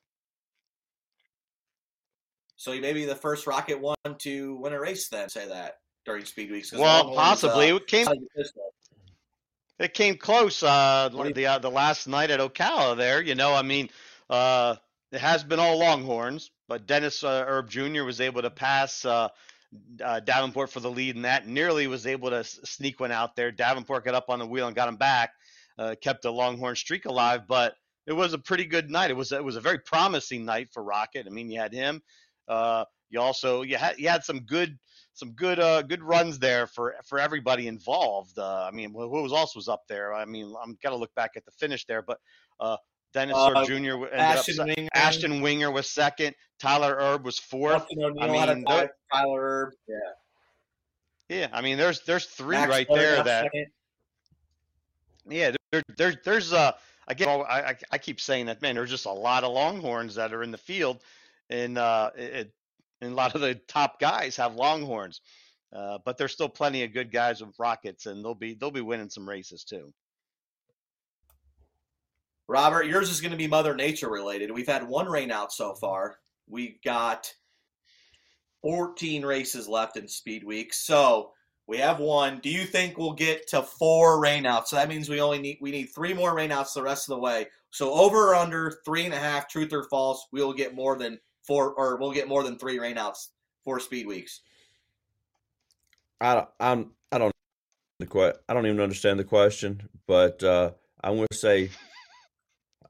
So 2.56 2.70
he 2.70 2.80
may 2.80 2.92
be 2.92 3.04
the 3.04 3.16
first 3.16 3.46
Rocket 3.46 3.80
one 3.80 3.96
to 4.18 4.54
win 4.56 4.72
a 4.72 4.78
race. 4.78 5.08
Then 5.08 5.28
say 5.28 5.48
that 5.48 5.78
during 6.04 6.24
Speed 6.24 6.50
Weeks. 6.52 6.72
Well, 6.72 7.12
possibly 7.12 7.72
uh, 7.72 7.76
it 7.76 7.86
came. 7.88 8.06
It 9.80 9.94
came 9.94 10.16
close. 10.16 10.62
Uh, 10.62 11.08
the 11.34 11.46
uh, 11.46 11.58
the 11.58 11.70
last 11.70 12.06
night 12.06 12.30
at 12.30 12.38
Ocala. 12.38 12.96
There, 12.96 13.20
you 13.20 13.34
know, 13.34 13.52
I 13.52 13.62
mean, 13.62 13.90
uh, 14.30 14.76
it 15.10 15.20
has 15.20 15.42
been 15.42 15.58
all 15.58 15.78
Longhorns, 15.78 16.52
but 16.68 16.86
Dennis 16.86 17.24
uh, 17.24 17.44
Erb 17.48 17.68
Jr. 17.68 18.04
was 18.04 18.20
able 18.20 18.42
to 18.42 18.50
pass 18.50 19.04
uh, 19.04 19.28
uh, 20.02 20.20
Davenport 20.20 20.70
for 20.70 20.80
the 20.80 20.90
lead 20.90 21.16
in 21.16 21.22
that. 21.22 21.46
Nearly 21.46 21.86
was 21.86 22.06
able 22.06 22.30
to 22.30 22.44
sneak 22.44 23.00
one 23.00 23.12
out 23.12 23.36
there. 23.36 23.50
Davenport 23.50 24.04
got 24.04 24.14
up 24.14 24.26
on 24.28 24.38
the 24.38 24.46
wheel 24.46 24.66
and 24.66 24.76
got 24.76 24.88
him 24.88 24.96
back, 24.96 25.30
uh, 25.78 25.94
kept 26.00 26.22
the 26.22 26.32
Longhorn 26.32 26.76
streak 26.76 27.06
alive. 27.06 27.46
But 27.46 27.74
it 28.06 28.12
was 28.12 28.32
a 28.32 28.38
pretty 28.38 28.64
good 28.66 28.90
night. 28.90 29.10
It 29.10 29.16
was 29.16 29.32
it 29.32 29.44
was 29.44 29.56
a 29.56 29.60
very 29.60 29.78
promising 29.78 30.44
night 30.44 30.68
for 30.72 30.82
Rocket. 30.82 31.26
I 31.26 31.30
mean, 31.30 31.50
you 31.50 31.60
had 31.60 31.72
him. 31.72 32.02
Uh, 32.48 32.84
you 33.10 33.20
also 33.20 33.62
you 33.62 33.76
had 33.76 33.98
you 33.98 34.08
had 34.08 34.24
some 34.24 34.40
good 34.40 34.78
some 35.14 35.32
good 35.32 35.60
uh, 35.60 35.82
good 35.82 36.02
runs 36.02 36.38
there 36.38 36.66
for 36.66 36.94
for 37.04 37.18
everybody 37.18 37.66
involved. 37.68 38.38
Uh, 38.38 38.64
I 38.64 38.70
mean, 38.70 38.92
who 38.92 39.22
was 39.22 39.32
also 39.32 39.58
was 39.58 39.68
up 39.68 39.82
there? 39.88 40.14
I 40.14 40.24
mean, 40.24 40.54
I'm 40.62 40.76
got 40.82 40.90
to 40.90 40.96
look 40.96 41.14
back 41.14 41.32
at 41.36 41.44
the 41.44 41.52
finish 41.52 41.84
there, 41.86 42.02
but 42.02 42.18
uh, 42.58 42.76
Dennis 43.12 43.36
uh, 43.36 43.64
Jr. 43.64 43.74
ended 43.74 44.12
Ashton 44.12 44.60
up. 44.60 44.66
Winger. 44.66 44.88
Ashton 44.94 45.40
Winger 45.42 45.70
was 45.70 45.88
second. 45.88 46.34
Tyler 46.58 46.96
Erb 46.98 47.24
was 47.24 47.38
fourth. 47.38 47.86
I 48.20 48.28
mean, 48.28 48.64
Tyler 49.12 49.40
Erb. 49.40 49.72
Yeah. 49.88 49.96
Yeah, 51.28 51.48
I 51.52 51.62
mean, 51.62 51.78
there's 51.78 52.02
there's 52.02 52.26
three 52.26 52.56
Max 52.56 52.70
right 52.70 52.86
there 52.90 53.22
that. 53.22 53.44
Second. 53.44 53.66
Yeah, 55.28 55.52
there, 55.70 55.82
there, 55.96 56.14
there's 56.24 56.52
uh 56.52 56.72
again 57.08 57.28
I, 57.48 57.76
I 57.90 57.98
keep 57.98 58.20
saying 58.20 58.46
that 58.46 58.60
man 58.60 58.74
there's 58.74 58.90
just 58.90 59.06
a 59.06 59.12
lot 59.12 59.44
of 59.44 59.52
Longhorns 59.52 60.16
that 60.16 60.34
are 60.34 60.42
in 60.42 60.50
the 60.50 60.58
field, 60.58 61.00
and 61.48 61.78
uh 61.78 62.10
it, 62.16 62.52
and 63.00 63.12
a 63.12 63.14
lot 63.14 63.34
of 63.34 63.40
the 63.40 63.54
top 63.54 63.98
guys 63.98 64.36
have 64.36 64.56
Longhorns, 64.56 65.20
uh, 65.74 65.98
but 66.04 66.18
there's 66.18 66.32
still 66.32 66.48
plenty 66.48 66.84
of 66.84 66.92
good 66.92 67.10
guys 67.10 67.42
with 67.42 67.58
Rockets, 67.58 68.06
and 68.06 68.24
they'll 68.24 68.34
be 68.34 68.54
they'll 68.54 68.70
be 68.70 68.80
winning 68.80 69.08
some 69.08 69.28
races 69.28 69.64
too. 69.64 69.92
Robert, 72.52 72.84
yours 72.84 73.08
is 73.08 73.22
going 73.22 73.30
to 73.30 73.36
be 73.38 73.46
Mother 73.46 73.74
Nature 73.74 74.10
related. 74.10 74.50
We've 74.50 74.66
had 74.66 74.86
one 74.86 75.08
rain 75.08 75.30
out 75.30 75.54
so 75.54 75.72
far. 75.72 76.18
We've 76.46 76.76
got 76.84 77.32
14 78.60 79.24
races 79.24 79.66
left 79.66 79.96
in 79.96 80.06
Speed 80.06 80.44
Week. 80.44 80.74
So 80.74 81.30
we 81.66 81.78
have 81.78 81.98
one. 81.98 82.40
Do 82.40 82.50
you 82.50 82.64
think 82.64 82.98
we'll 82.98 83.14
get 83.14 83.48
to 83.48 83.62
four 83.62 84.22
rainouts? 84.22 84.66
So 84.66 84.76
that 84.76 84.90
means 84.90 85.08
we 85.08 85.22
only 85.22 85.38
need 85.38 85.60
we 85.62 85.70
need 85.70 85.86
three 85.86 86.12
more 86.12 86.36
rainouts 86.36 86.74
the 86.74 86.82
rest 86.82 87.08
of 87.08 87.14
the 87.14 87.20
way. 87.20 87.46
So 87.70 87.90
over 87.94 88.32
or 88.32 88.34
under 88.34 88.80
three 88.84 89.06
and 89.06 89.14
a 89.14 89.18
half, 89.18 89.48
truth 89.48 89.72
or 89.72 89.84
false, 89.84 90.28
we 90.30 90.44
will 90.44 90.52
get 90.52 90.74
more 90.74 90.98
than 90.98 91.18
four 91.46 91.72
or 91.72 91.96
we'll 91.96 92.12
get 92.12 92.28
more 92.28 92.42
than 92.42 92.58
three 92.58 92.76
rainouts 92.76 93.28
for 93.64 93.80
Speed 93.80 94.06
Weeks. 94.06 94.42
I 96.20 96.34
don't, 96.34 96.48
I'm 96.60 96.90
I 97.10 97.16
don't 97.16 97.32
the 97.98 98.38
I 98.46 98.52
don't 98.52 98.66
even 98.66 98.80
understand 98.80 99.18
the 99.18 99.24
question, 99.24 99.88
but 100.06 100.42
uh, 100.42 100.72
I'm 101.02 101.16
going 101.16 101.28
to 101.30 101.38
say 101.38 101.70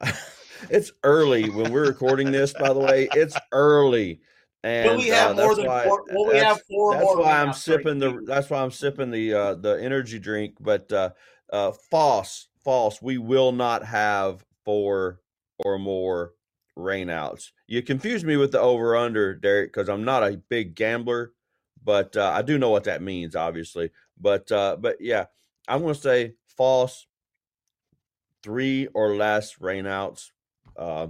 it's 0.70 0.92
early 1.04 1.50
when 1.50 1.72
we're 1.72 1.86
recording 1.86 2.30
this. 2.32 2.52
By 2.52 2.72
the 2.72 2.80
way, 2.80 3.08
it's 3.14 3.36
early, 3.52 4.20
and 4.62 4.98
we 4.98 5.08
have 5.08 5.38
uh, 5.38 5.42
more 5.42 5.54
than 5.54 5.66
why, 5.66 5.84
four? 5.84 6.04
Will 6.10 6.28
we 6.28 6.38
have 6.38 6.60
four 6.62 6.94
that's 6.94 7.16
why 7.16 7.40
I'm 7.40 7.52
sipping 7.52 7.98
the. 7.98 8.22
That's 8.26 8.50
why 8.50 8.62
I'm 8.62 8.70
sipping 8.70 9.10
the 9.10 9.34
uh, 9.34 9.54
the 9.54 9.82
energy 9.82 10.18
drink. 10.18 10.56
But 10.60 10.90
uh, 10.92 11.10
uh, 11.52 11.72
false, 11.90 12.48
false. 12.64 13.00
We 13.02 13.18
will 13.18 13.52
not 13.52 13.84
have 13.84 14.44
four 14.64 15.20
or 15.58 15.78
more 15.78 16.32
rainouts. 16.78 17.50
You 17.66 17.82
confused 17.82 18.24
me 18.24 18.36
with 18.36 18.52
the 18.52 18.60
over 18.60 18.96
under, 18.96 19.34
Derek, 19.34 19.72
because 19.72 19.88
I'm 19.88 20.04
not 20.04 20.22
a 20.22 20.40
big 20.48 20.74
gambler, 20.74 21.32
but 21.82 22.16
uh, 22.16 22.32
I 22.34 22.42
do 22.42 22.58
know 22.58 22.70
what 22.70 22.84
that 22.84 23.02
means, 23.02 23.36
obviously. 23.36 23.90
But 24.20 24.50
uh, 24.52 24.76
but 24.78 25.00
yeah, 25.00 25.26
I'm 25.68 25.82
going 25.82 25.94
to 25.94 26.00
say 26.00 26.34
false 26.56 27.06
three 28.42 28.88
or 28.88 29.16
less 29.16 29.56
rainouts. 29.56 30.30
Uh, 30.76 31.08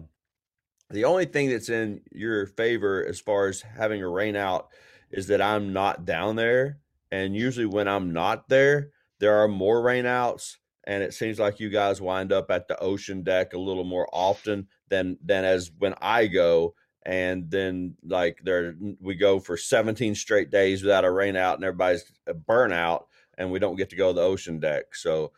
the 0.91 1.05
only 1.05 1.25
thing 1.25 1.51
that's 1.51 1.71
in 1.71 2.03
your 2.13 2.47
favor 2.47 3.05
as 3.07 3.21
far 3.21 3.47
as 3.49 3.63
having 3.63 4.03
a 4.03 4.07
rainout 4.07 4.67
is 5.11 5.27
that 5.29 5.41
I'm 5.41 5.73
not 5.73 6.05
down 6.05 6.37
there. 6.37 6.79
And 7.11 7.35
usually 7.35 7.67
when 7.67 7.89
I'm 7.89 8.13
not 8.13 8.49
there, 8.49 8.91
there 9.19 9.37
are 9.37 9.49
more 9.49 9.83
rainouts. 9.83 10.57
And 10.85 11.03
it 11.03 11.15
seems 11.15 11.39
like 11.39 11.61
you 11.61 11.71
guys 11.71 12.01
wind 12.01 12.33
up 12.33 12.51
at 12.51 12.67
the 12.67 12.79
ocean 12.81 13.23
deck 13.23 13.53
a 13.53 13.59
little 13.59 13.85
more 13.85 14.09
often 14.13 14.67
than 14.89 15.17
than 15.25 15.45
as 15.45 15.71
when 15.79 15.95
I 16.01 16.27
go. 16.27 16.75
And 17.05 17.51
then 17.51 17.95
like 18.05 18.41
there 18.43 18.75
we 19.01 19.15
go 19.15 19.39
for 19.39 19.57
17 19.57 20.15
straight 20.15 20.51
days 20.51 20.83
without 20.83 21.05
a 21.05 21.09
rainout 21.09 21.55
and 21.55 21.65
everybody's 21.65 22.05
burnout 22.49 23.05
and 23.39 23.51
we 23.51 23.59
don't 23.59 23.77
get 23.77 23.91
to 23.91 23.97
go 23.97 24.09
to 24.09 24.15
the 24.15 24.23
ocean 24.23 24.59
deck. 24.59 24.95
So 24.95 25.33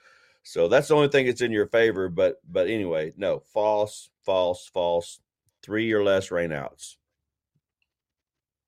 So 0.45 0.69
that's 0.69 0.89
the 0.89 0.95
only 0.95 1.09
thing 1.09 1.27
that's 1.27 1.41
in 1.41 1.51
your 1.51 1.67
favor. 1.67 2.09
But 2.09 2.37
but 2.49 2.69
anyway, 2.69 3.13
no, 3.17 3.41
false, 3.53 4.11
false, 4.25 4.71
false. 4.73 5.21
Three 5.63 5.91
or 5.93 6.05
less 6.05 6.29
rainouts. 6.29 6.97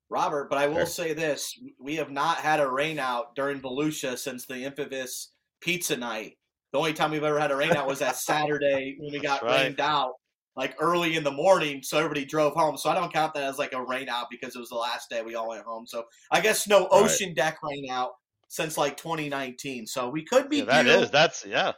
Robert, 0.09 0.49
but 0.49 0.57
I 0.57 0.67
will 0.67 0.87
say 0.87 1.13
this: 1.13 1.57
we 1.79 1.95
have 1.95 2.09
not 2.09 2.37
had 2.37 2.59
a 2.59 2.69
rain 2.69 2.97
out 2.97 3.35
during 3.35 3.61
Volusia 3.61 4.17
since 4.17 4.45
the 4.45 4.63
infamous 4.63 5.31
pizza 5.61 5.95
night. 5.95 6.37
The 6.73 6.79
only 6.79 6.93
time 6.93 7.11
we've 7.11 7.23
ever 7.23 7.39
had 7.39 7.51
a 7.51 7.55
rain 7.55 7.73
out 7.73 7.87
was 7.87 7.99
that 7.99 8.15
Saturday 8.17 8.95
when 8.99 9.11
we 9.11 9.19
got 9.19 9.43
right. 9.43 9.65
rained 9.65 9.79
out, 9.79 10.13
like 10.55 10.75
early 10.79 11.15
in 11.15 11.23
the 11.23 11.31
morning, 11.31 11.83
so 11.83 11.97
everybody 11.97 12.25
drove 12.25 12.53
home. 12.53 12.77
So 12.77 12.89
I 12.89 12.95
don't 12.95 13.13
count 13.13 13.35
that 13.35 13.43
as 13.43 13.59
like 13.59 13.73
a 13.73 13.83
rain 13.83 14.09
out 14.09 14.27
because 14.31 14.55
it 14.55 14.59
was 14.59 14.69
the 14.69 14.75
last 14.75 15.11
day 15.11 15.21
we 15.21 15.35
all 15.35 15.49
went 15.49 15.63
home. 15.63 15.85
So 15.85 16.05
I 16.31 16.41
guess 16.41 16.67
no 16.67 16.87
ocean 16.89 17.35
deck 17.35 17.59
rain 17.61 17.87
out 17.91 18.13
since 18.47 18.77
like 18.77 18.97
2019. 18.97 19.85
So 19.87 20.09
we 20.09 20.23
could 20.23 20.49
be 20.49 20.57
Yeah, 20.59 20.65
that 20.65 20.83
due. 20.83 20.89
is. 20.89 21.11
That's 21.11 21.45
yeah. 21.45 21.73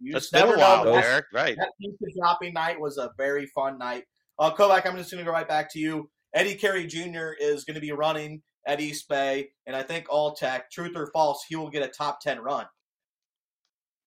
You 0.00 0.12
That's 0.12 0.28
been 0.30 0.48
a 0.48 0.58
while. 0.58 0.94
Eric. 0.94 1.24
Right. 1.32 1.56
that 1.56 1.70
pizza 1.80 2.18
dropping 2.18 2.52
night 2.52 2.78
was 2.78 2.98
a 2.98 3.10
very 3.16 3.46
fun 3.54 3.78
night. 3.78 4.04
Uh, 4.38 4.52
Kovac, 4.54 4.86
I'm 4.86 4.96
just 4.96 5.10
going 5.10 5.24
to 5.24 5.28
go 5.28 5.32
right 5.32 5.48
back 5.48 5.72
to 5.72 5.78
you. 5.78 6.10
Eddie 6.34 6.54
Carrier 6.54 6.86
Jr. 6.86 7.30
is 7.40 7.64
going 7.64 7.76
to 7.76 7.80
be 7.80 7.92
running 7.92 8.42
at 8.66 8.80
East 8.80 9.08
Bay, 9.08 9.48
and 9.64 9.74
I 9.74 9.82
think 9.82 10.06
All 10.10 10.34
Tech, 10.34 10.70
truth 10.70 10.92
or 10.96 11.08
false, 11.14 11.44
he 11.48 11.56
will 11.56 11.70
get 11.70 11.82
a 11.82 11.88
top 11.88 12.20
10 12.20 12.40
run. 12.40 12.66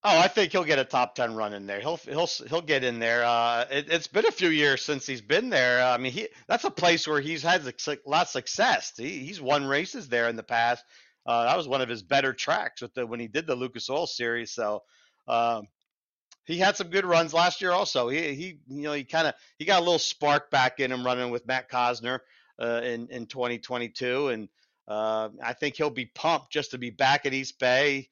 Oh, 0.02 0.18
I 0.18 0.30
think 0.30 0.54
he'll 0.54 0.64
get 0.64 0.80
a 0.80 0.86
top 0.86 1.14
ten 1.14 1.36
run 1.36 1.54
in 1.54 1.68
there. 1.68 1.82
He'll 1.82 1.98
he'll 1.98 2.30
he'll 2.48 2.62
get 2.62 2.86
in 2.86 3.00
there. 3.00 3.26
Uh, 3.26 3.66
it, 3.70 3.92
it's 3.92 4.08
been 4.08 4.26
a 4.26 4.32
few 4.32 4.48
years 4.48 4.82
since 4.82 5.06
he's 5.06 5.20
been 5.20 5.50
there. 5.50 5.84
I 5.84 5.98
mean, 5.98 6.14
he 6.14 6.30
that's 6.48 6.64
a 6.64 6.72
place 6.72 7.06
where 7.06 7.20
he's 7.20 7.44
had 7.44 7.68
a 7.68 7.98
lot 8.06 8.22
of 8.22 8.30
success. 8.30 8.94
He, 8.96 9.20
he's 9.20 9.42
won 9.42 9.66
races 9.66 10.08
there 10.08 10.30
in 10.30 10.38
the 10.38 10.44
past. 10.44 10.86
Uh, 11.30 11.44
that 11.44 11.56
was 11.56 11.68
one 11.68 11.80
of 11.80 11.88
his 11.88 12.02
better 12.02 12.34
tracks 12.34 12.82
with 12.82 12.92
the 12.96 13.06
when 13.06 13.20
he 13.20 13.28
did 13.28 13.46
the 13.46 13.54
Lucas 13.54 13.88
Oil 13.88 14.08
Series. 14.08 14.52
So 14.52 14.82
um, 15.28 15.68
he 16.46 16.58
had 16.58 16.76
some 16.76 16.88
good 16.88 17.06
runs 17.06 17.36
last 17.36 17.62
year. 17.62 17.70
Also, 17.70 18.10
he 18.10 18.34
he 18.34 18.58
you 18.68 18.82
know 18.82 18.94
he 18.94 19.04
kind 19.04 19.28
of 19.28 19.36
he 19.60 19.66
got 19.66 19.78
a 19.78 19.84
little 19.84 20.00
spark 20.00 20.50
back 20.50 20.80
in 20.80 20.92
him 20.92 21.06
running 21.06 21.30
with 21.30 21.46
Matt 21.46 21.70
Cosner 21.70 22.22
uh, 22.60 22.82
in 22.84 23.10
in 23.12 23.28
2022, 23.28 24.30
and 24.30 24.50
uh, 24.88 25.30
I 25.44 25.54
think 25.54 25.76
he'll 25.76 25.92
be 25.92 26.08
pumped 26.08 26.52
just 26.52 26.72
to 26.72 26.80
be 26.80 26.90
back 26.90 27.28
at 27.28 27.34
East 27.36 27.60
Bay 27.60 28.10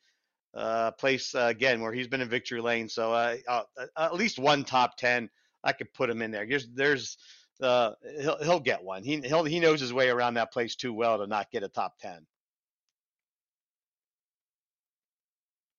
uh, 0.53 0.91
place 0.91 1.33
uh, 1.33 1.47
again 1.49 1.81
where 1.81 1.91
he's 1.91 2.07
been 2.07 2.21
in 2.21 2.29
victory 2.29 2.61
lane. 2.61 2.87
So 2.87 3.13
uh, 3.13 3.63
at 3.97 4.13
least 4.13 4.37
one 4.37 4.63
top 4.63 4.95
ten, 4.95 5.27
I 5.63 5.71
could 5.71 5.91
put 5.91 6.11
him 6.11 6.21
in 6.21 6.29
there. 6.29 6.45
There's, 6.45 6.67
there's 6.71 7.17
uh, 7.63 7.93
he'll 8.21 8.43
he'll 8.43 8.59
get 8.59 8.83
one. 8.83 9.03
He 9.03 9.21
he'll, 9.21 9.43
he 9.43 9.59
knows 9.59 9.81
his 9.81 9.91
way 9.91 10.09
around 10.09 10.35
that 10.35 10.53
place 10.53 10.75
too 10.75 10.93
well 10.93 11.17
to 11.17 11.25
not 11.25 11.49
get 11.49 11.63
a 11.63 11.67
top 11.67 11.97
ten. 11.99 12.27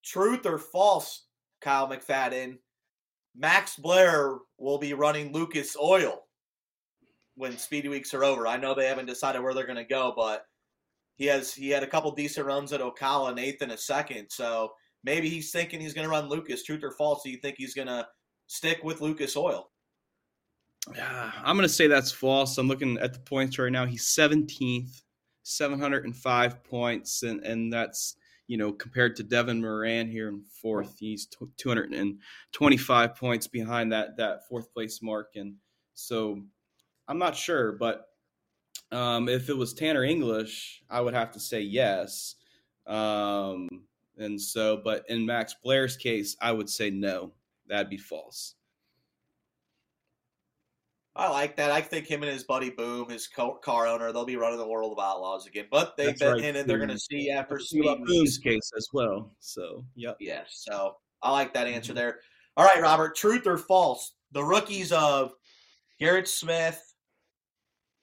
Truth 0.08 0.46
or 0.46 0.58
false, 0.58 1.26
Kyle 1.60 1.88
McFadden, 1.88 2.58
Max 3.36 3.76
Blair 3.76 4.38
will 4.56 4.78
be 4.78 4.94
running 4.94 5.32
Lucas 5.32 5.76
Oil 5.80 6.22
when 7.34 7.58
Speedy 7.58 7.88
Weeks 7.88 8.14
are 8.14 8.24
over. 8.24 8.46
I 8.46 8.56
know 8.56 8.74
they 8.74 8.86
haven't 8.86 9.06
decided 9.06 9.42
where 9.42 9.54
they're 9.54 9.66
going 9.66 9.76
to 9.76 9.84
go, 9.84 10.12
but 10.16 10.44
he 11.16 11.26
has 11.26 11.52
he 11.52 11.68
had 11.68 11.82
a 11.82 11.86
couple 11.86 12.10
decent 12.12 12.46
runs 12.46 12.72
at 12.72 12.80
Ocala 12.80 13.30
and 13.30 13.38
eighth 13.38 13.60
and 13.60 13.72
a 13.72 13.76
second. 13.76 14.28
So 14.30 14.72
maybe 15.04 15.28
he's 15.28 15.50
thinking 15.50 15.80
he's 15.80 15.94
going 15.94 16.06
to 16.06 16.10
run 16.10 16.28
Lucas. 16.28 16.62
Truth 16.62 16.84
or 16.84 16.92
false? 16.92 17.22
Do 17.22 17.30
you 17.30 17.38
think 17.38 17.56
he's 17.58 17.74
going 17.74 17.88
to 17.88 18.06
stick 18.46 18.82
with 18.82 19.00
Lucas 19.00 19.36
Oil? 19.36 19.70
Yeah, 20.94 21.32
I'm 21.44 21.56
going 21.56 21.68
to 21.68 21.74
say 21.74 21.86
that's 21.86 22.12
false. 22.12 22.56
I'm 22.56 22.68
looking 22.68 22.98
at 22.98 23.12
the 23.12 23.20
points 23.20 23.58
right 23.58 23.70
now. 23.70 23.84
He's 23.84 24.06
17th, 24.06 25.02
705 25.42 26.64
points, 26.64 27.24
and 27.24 27.40
and 27.44 27.72
that's 27.72 28.16
you 28.48 28.56
know 28.56 28.72
compared 28.72 29.14
to 29.16 29.22
Devin 29.22 29.60
Moran 29.60 30.10
here 30.10 30.28
in 30.28 30.42
fourth. 30.60 30.96
He's 30.98 31.26
t- 31.26 31.46
225 31.56 33.14
points 33.14 33.46
behind 33.46 33.92
that 33.92 34.16
that 34.16 34.48
fourth 34.48 34.72
place 34.74 35.00
mark, 35.00 35.36
and 35.36 35.54
so 35.94 36.42
I'm 37.06 37.18
not 37.18 37.36
sure, 37.36 37.72
but 37.72 38.06
um, 38.90 39.28
if 39.28 39.48
it 39.48 39.56
was 39.56 39.74
Tanner 39.74 40.02
English, 40.02 40.82
I 40.90 41.00
would 41.00 41.14
have 41.14 41.30
to 41.32 41.40
say 41.40 41.60
yes. 41.60 42.34
Um, 42.86 43.68
and 44.16 44.40
so, 44.40 44.80
but 44.82 45.04
in 45.08 45.26
Max 45.26 45.54
Blair's 45.62 45.96
case, 45.96 46.36
I 46.40 46.52
would 46.52 46.68
say 46.68 46.90
no. 46.90 47.32
That'd 47.68 47.90
be 47.90 47.98
false. 47.98 48.54
I 51.18 51.28
like 51.28 51.56
that. 51.56 51.72
I 51.72 51.80
think 51.80 52.06
him 52.06 52.22
and 52.22 52.30
his 52.32 52.44
buddy 52.44 52.70
Boom, 52.70 53.08
his 53.10 53.26
co- 53.26 53.56
car 53.56 53.88
owner, 53.88 54.12
they'll 54.12 54.24
be 54.24 54.36
running 54.36 54.58
the 54.58 54.68
World 54.68 54.92
of 54.92 55.04
Outlaws 55.04 55.46
again. 55.46 55.66
But 55.70 55.96
they've 55.96 56.06
That's 56.06 56.20
been 56.20 56.32
right, 56.34 56.42
hinted 56.42 56.66
they're 56.68 56.78
going 56.78 56.88
to 56.90 56.98
see 56.98 57.30
after 57.30 57.58
speed. 57.58 57.84
about 57.84 58.04
Boone's 58.06 58.38
case 58.38 58.70
as 58.76 58.86
well. 58.92 59.34
So, 59.40 59.84
yep. 59.96 60.16
Yes. 60.20 60.62
So 60.68 60.94
I 61.22 61.32
like 61.32 61.52
that 61.54 61.66
Mm-hmm. 61.66 61.74
answer 61.76 61.92
there. 61.92 62.20
All 62.56 62.64
right, 62.64 62.80
Robert. 62.80 63.16
Truth 63.16 63.46
or 63.48 63.58
false? 63.58 64.14
The 64.32 64.44
rookies 64.44 64.92
of 64.92 65.32
Garrett 65.98 66.28
Smith, 66.28 66.80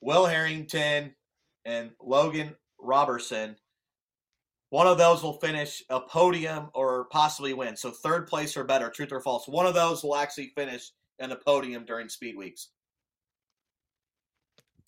Will 0.01 0.25
Harrington, 0.25 1.15
and 1.63 1.91
Logan 2.01 2.53
Roberson. 2.79 3.55
One 4.71 4.87
of 4.87 4.97
those 4.97 5.23
will 5.23 5.39
finish 5.39 5.81
a 5.89 6.01
podium 6.01 6.69
or 6.73 7.05
possibly 7.11 7.53
win. 7.53 7.77
So 7.77 7.91
third 7.91 8.27
place 8.27 8.57
or 8.57 8.65
better. 8.65 8.89
Truth 8.89 9.13
or 9.13 9.21
false? 9.21 9.47
One 9.47 9.65
of 9.65 9.73
those 9.73 10.03
will 10.03 10.17
actually 10.17 10.51
finish 10.55 10.91
in 11.19 11.29
the 11.29 11.37
podium 11.37 11.85
during 11.85 12.09
speed 12.09 12.35
weeks. 12.35 12.71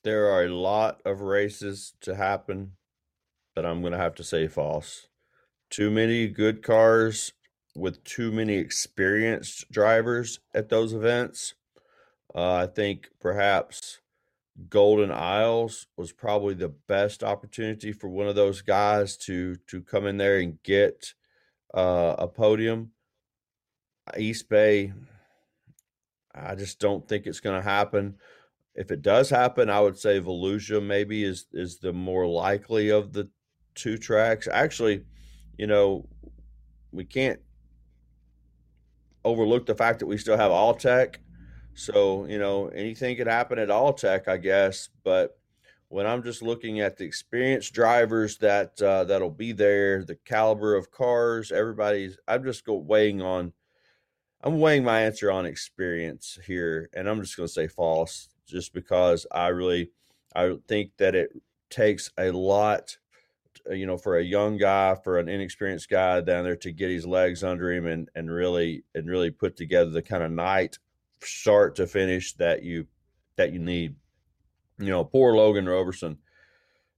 There 0.03 0.27
are 0.31 0.45
a 0.45 0.55
lot 0.55 1.01
of 1.05 1.21
races 1.21 1.93
to 2.01 2.15
happen, 2.15 2.73
but 3.55 3.65
I'm 3.65 3.81
going 3.81 3.93
to 3.93 3.99
have 3.99 4.15
to 4.15 4.23
say 4.23 4.47
false. 4.47 5.07
Too 5.69 5.91
many 5.91 6.27
good 6.27 6.63
cars 6.63 7.33
with 7.75 8.03
too 8.03 8.31
many 8.31 8.55
experienced 8.55 9.69
drivers 9.71 10.39
at 10.53 10.69
those 10.69 10.93
events. 10.93 11.53
Uh, 12.33 12.53
I 12.53 12.67
think 12.67 13.09
perhaps 13.19 13.99
Golden 14.69 15.11
Isles 15.11 15.87
was 15.95 16.11
probably 16.11 16.55
the 16.55 16.69
best 16.69 17.23
opportunity 17.23 17.91
for 17.91 18.09
one 18.09 18.27
of 18.27 18.35
those 18.35 18.61
guys 18.61 19.15
to 19.17 19.55
to 19.67 19.81
come 19.81 20.07
in 20.07 20.17
there 20.17 20.39
and 20.39 20.61
get 20.63 21.13
uh, 21.73 22.15
a 22.17 22.27
podium. 22.27 22.91
East 24.17 24.49
Bay, 24.49 24.93
I 26.33 26.55
just 26.55 26.79
don't 26.79 27.07
think 27.07 27.27
it's 27.27 27.39
going 27.39 27.61
to 27.61 27.69
happen. 27.69 28.15
If 28.77 28.91
it 28.91 29.01
does 29.01 29.29
happen, 29.29 29.69
I 29.69 29.81
would 29.81 29.97
say 29.97 30.21
Volusia 30.21 30.81
maybe 30.81 31.23
is 31.23 31.47
is 31.51 31.79
the 31.79 31.91
more 31.91 32.27
likely 32.27 32.89
of 32.89 33.11
the 33.11 33.27
two 33.73 33.97
tracks. 33.97 34.47
Actually, 34.51 35.03
you 35.57 35.65
know, 35.67 36.07
we 36.91 37.03
can't 37.03 37.39
overlook 39.25 39.65
the 39.65 39.75
fact 39.75 39.99
that 39.99 40.05
we 40.05 40.17
still 40.17 40.37
have 40.37 40.51
All 40.51 40.75
Tech. 40.75 41.19
So, 41.73 42.25
you 42.25 42.39
know, 42.39 42.67
anything 42.67 43.17
could 43.17 43.27
happen 43.27 43.59
at 43.59 43.71
All 43.71 43.93
Tech, 43.93 44.27
I 44.27 44.37
guess. 44.37 44.89
But 45.03 45.37
when 45.89 46.05
I'm 46.05 46.23
just 46.23 46.41
looking 46.41 46.79
at 46.79 46.97
the 46.97 47.05
experienced 47.05 47.73
drivers 47.73 48.37
that 48.39 48.81
uh, 48.81 49.05
that'll 49.05 49.31
be 49.31 49.53
there, 49.53 50.03
the 50.03 50.15
caliber 50.15 50.75
of 50.75 50.91
cars, 50.91 51.51
everybody's. 51.51 52.17
I'm 52.27 52.43
just 52.43 52.65
go 52.65 52.75
weighing 52.75 53.21
on. 53.21 53.53
I'm 54.43 54.59
weighing 54.59 54.83
my 54.83 55.01
answer 55.01 55.31
on 55.31 55.45
experience 55.45 56.37
here, 56.45 56.89
and 56.93 57.09
I'm 57.09 57.21
just 57.21 57.35
going 57.35 57.47
to 57.47 57.53
say 57.53 57.67
false, 57.67 58.29
just 58.47 58.73
because 58.73 59.25
I 59.31 59.47
really, 59.49 59.91
I 60.35 60.55
think 60.67 60.91
that 60.97 61.15
it 61.15 61.31
takes 61.69 62.11
a 62.17 62.31
lot, 62.31 62.97
uh, 63.69 63.73
you 63.73 63.85
know, 63.85 63.97
for 63.97 64.17
a 64.17 64.23
young 64.23 64.57
guy, 64.57 64.95
for 65.03 65.19
an 65.19 65.29
inexperienced 65.29 65.89
guy 65.89 66.21
down 66.21 66.43
there 66.43 66.55
to 66.57 66.71
get 66.71 66.89
his 66.89 67.05
legs 67.05 67.43
under 67.43 67.71
him 67.71 67.85
and 67.85 68.09
and 68.15 68.31
really 68.31 68.83
and 68.95 69.09
really 69.09 69.31
put 69.31 69.55
together 69.55 69.89
the 69.89 70.01
kind 70.01 70.23
of 70.23 70.31
night, 70.31 70.79
start 71.21 71.75
to 71.75 71.87
finish 71.87 72.33
that 72.33 72.63
you 72.63 72.87
that 73.35 73.51
you 73.51 73.59
need. 73.59 73.95
You 74.79 74.89
know, 74.89 75.03
poor 75.03 75.35
Logan 75.35 75.67
Roberson, 75.67 76.17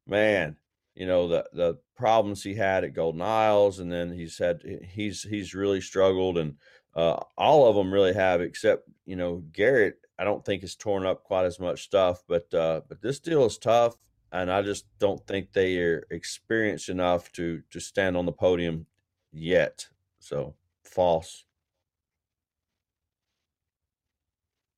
man. 0.05 0.57
You 0.95 1.05
know 1.05 1.27
the 1.27 1.45
the 1.53 1.77
problems 1.95 2.43
he 2.43 2.55
had 2.55 2.83
at 2.83 2.93
Golden 2.93 3.21
Isles, 3.21 3.79
and 3.79 3.91
then 3.91 4.11
he's 4.11 4.37
had 4.37 4.61
he's 4.91 5.23
he's 5.23 5.53
really 5.53 5.81
struggled, 5.81 6.37
and 6.37 6.55
uh, 6.95 7.19
all 7.37 7.67
of 7.67 7.75
them 7.75 7.93
really 7.93 8.13
have, 8.13 8.41
except 8.41 8.89
you 9.05 9.15
know 9.15 9.43
Garrett. 9.53 9.98
I 10.19 10.25
don't 10.25 10.43
think 10.43 10.61
has 10.61 10.75
torn 10.75 11.05
up 11.05 11.23
quite 11.23 11.45
as 11.45 11.59
much 11.61 11.83
stuff, 11.83 12.23
but 12.27 12.53
uh, 12.53 12.81
but 12.89 13.01
this 13.01 13.19
deal 13.21 13.45
is 13.45 13.57
tough, 13.57 13.95
and 14.33 14.51
I 14.51 14.61
just 14.61 14.85
don't 14.99 15.25
think 15.25 15.53
they 15.53 15.77
are 15.79 16.05
experienced 16.11 16.89
enough 16.89 17.31
to 17.33 17.61
to 17.71 17.79
stand 17.79 18.17
on 18.17 18.25
the 18.25 18.33
podium 18.33 18.85
yet. 19.31 19.87
So 20.19 20.55
false. 20.83 21.45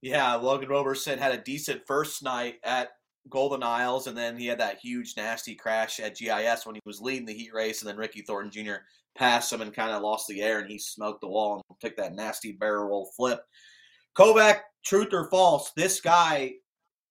Yeah, 0.01 0.35
Logan 0.35 0.69
Roberson 0.69 1.17
had 1.17 1.31
a 1.31 1.37
decent 1.37 1.85
first 1.87 2.23
night 2.23 2.55
at 2.63 2.89
Golden 3.29 3.63
Isles, 3.63 4.07
and 4.07 4.17
then 4.17 4.37
he 4.37 4.47
had 4.47 4.59
that 4.59 4.79
huge, 4.79 5.15
nasty 5.17 5.55
crash 5.55 5.99
at 5.99 6.17
GIS 6.17 6.65
when 6.65 6.75
he 6.75 6.81
was 6.85 7.01
leading 7.01 7.25
the 7.25 7.33
heat 7.33 7.53
race, 7.53 7.81
and 7.81 7.89
then 7.89 7.97
Ricky 7.97 8.21
Thornton 8.21 8.51
Jr. 8.51 8.77
passed 9.15 9.53
him 9.53 9.61
and 9.61 9.73
kind 9.73 9.91
of 9.91 10.01
lost 10.01 10.27
the 10.27 10.41
air, 10.41 10.59
and 10.59 10.69
he 10.69 10.79
smoked 10.79 11.21
the 11.21 11.27
wall 11.27 11.63
and 11.69 11.79
took 11.79 11.95
that 11.97 12.15
nasty 12.15 12.51
barrel 12.51 12.89
roll 12.89 13.11
flip. 13.15 13.41
Kovac, 14.15 14.61
truth 14.83 15.13
or 15.13 15.29
false? 15.29 15.71
This 15.75 16.01
guy 16.01 16.53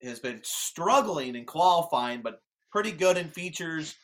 has 0.03 0.19
been 0.19 0.41
struggling 0.43 1.35
in 1.35 1.45
qualifying, 1.45 2.23
but 2.23 2.41
pretty 2.71 2.93
good 2.93 3.17
in 3.17 3.29
features. 3.29 3.95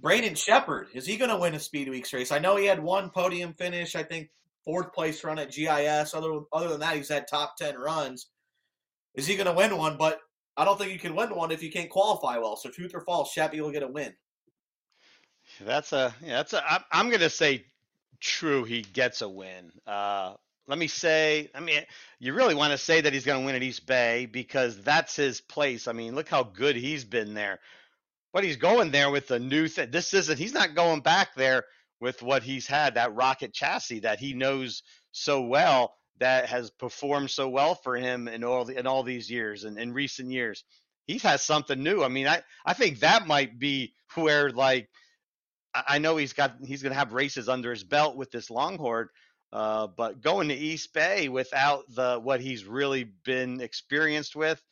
Brandon 0.00 0.34
Sheppard, 0.34 0.88
is 0.92 1.06
he 1.06 1.16
going 1.16 1.30
to 1.30 1.38
win 1.38 1.54
a 1.54 1.60
Speed 1.60 1.88
Weeks 1.88 2.12
race? 2.12 2.30
I 2.30 2.38
know 2.38 2.56
he 2.56 2.66
had 2.66 2.82
one 2.82 3.10
podium 3.10 3.54
finish, 3.54 3.96
I 3.96 4.02
think 4.02 4.28
fourth 4.64 4.92
place 4.92 5.22
run 5.24 5.38
at 5.38 5.52
GIS. 5.52 6.14
Other 6.14 6.40
other 6.52 6.68
than 6.68 6.80
that, 6.80 6.96
he's 6.96 7.08
had 7.08 7.26
top 7.26 7.56
ten 7.56 7.76
runs. 7.76 8.28
Is 9.14 9.26
he 9.26 9.36
going 9.36 9.46
to 9.46 9.52
win 9.52 9.76
one? 9.76 9.96
But 9.96 10.20
I 10.56 10.64
don't 10.64 10.78
think 10.78 10.92
you 10.92 10.98
can 10.98 11.14
win 11.14 11.34
one 11.34 11.50
if 11.50 11.62
you 11.62 11.70
can't 11.70 11.90
qualify 11.90 12.38
well. 12.38 12.56
So 12.56 12.70
truth 12.70 12.92
or 12.94 13.00
false, 13.00 13.34
Sheppy 13.34 13.60
will 13.60 13.70
get 13.70 13.82
a 13.82 13.88
win. 13.88 14.14
That's 15.60 15.92
a 15.92 16.14
yeah, 16.22 16.36
that's 16.36 16.52
a. 16.52 16.72
I'm, 16.72 16.80
I'm 16.90 17.10
gonna 17.10 17.30
say 17.30 17.66
true. 18.20 18.64
He 18.64 18.82
gets 18.82 19.22
a 19.22 19.28
win. 19.28 19.70
Uh, 19.86 20.34
let 20.66 20.78
me 20.78 20.86
say, 20.86 21.50
I 21.54 21.60
mean, 21.60 21.82
you 22.18 22.32
really 22.32 22.54
want 22.54 22.72
to 22.72 22.78
say 22.78 23.00
that 23.00 23.12
he's 23.12 23.26
going 23.26 23.40
to 23.40 23.46
win 23.46 23.54
at 23.54 23.62
East 23.62 23.86
Bay 23.86 24.26
because 24.26 24.80
that's 24.82 25.14
his 25.14 25.40
place. 25.40 25.86
I 25.88 25.92
mean, 25.92 26.14
look 26.14 26.28
how 26.28 26.42
good 26.42 26.76
he's 26.76 27.04
been 27.04 27.34
there. 27.34 27.60
But 28.32 28.44
he's 28.44 28.56
going 28.56 28.90
there 28.90 29.10
with 29.10 29.30
a 29.30 29.38
new 29.38 29.68
thing. 29.68 29.90
This 29.90 30.14
isn't, 30.14 30.38
he's 30.38 30.54
not 30.54 30.74
going 30.74 31.00
back 31.00 31.34
there 31.34 31.64
with 32.00 32.22
what 32.22 32.42
he's 32.42 32.66
had, 32.66 32.94
that 32.94 33.14
rocket 33.14 33.52
chassis 33.52 34.00
that 34.00 34.18
he 34.18 34.34
knows 34.34 34.82
so 35.12 35.42
well 35.42 35.94
that 36.18 36.46
has 36.46 36.70
performed 36.70 37.30
so 37.30 37.48
well 37.48 37.74
for 37.74 37.96
him 37.96 38.28
in 38.28 38.42
all 38.42 38.64
the, 38.64 38.78
in 38.78 38.86
all 38.86 39.02
these 39.02 39.30
years 39.30 39.64
and 39.64 39.78
in 39.78 39.92
recent 39.92 40.30
years. 40.30 40.64
He's 41.06 41.22
has 41.22 41.42
something 41.42 41.82
new. 41.82 42.02
I 42.02 42.08
mean, 42.08 42.26
I, 42.26 42.42
I 42.64 42.72
think 42.72 43.00
that 43.00 43.26
might 43.26 43.58
be 43.58 43.94
where 44.14 44.50
like 44.50 44.88
I 45.74 45.98
know 45.98 46.16
he's 46.16 46.32
got 46.32 46.56
he's 46.64 46.82
going 46.82 46.92
to 46.92 46.98
have 46.98 47.12
races 47.12 47.48
under 47.48 47.70
his 47.70 47.82
belt 47.82 48.16
with 48.16 48.30
this 48.30 48.48
Longhorn, 48.48 49.08
uh, 49.52 49.86
but 49.86 50.20
going 50.20 50.48
to 50.48 50.54
East 50.54 50.92
Bay 50.92 51.28
without 51.28 51.84
the 51.94 52.20
what 52.22 52.40
he's 52.40 52.64
really 52.64 53.04
been 53.24 53.60
experienced 53.60 54.34
with, 54.34 54.62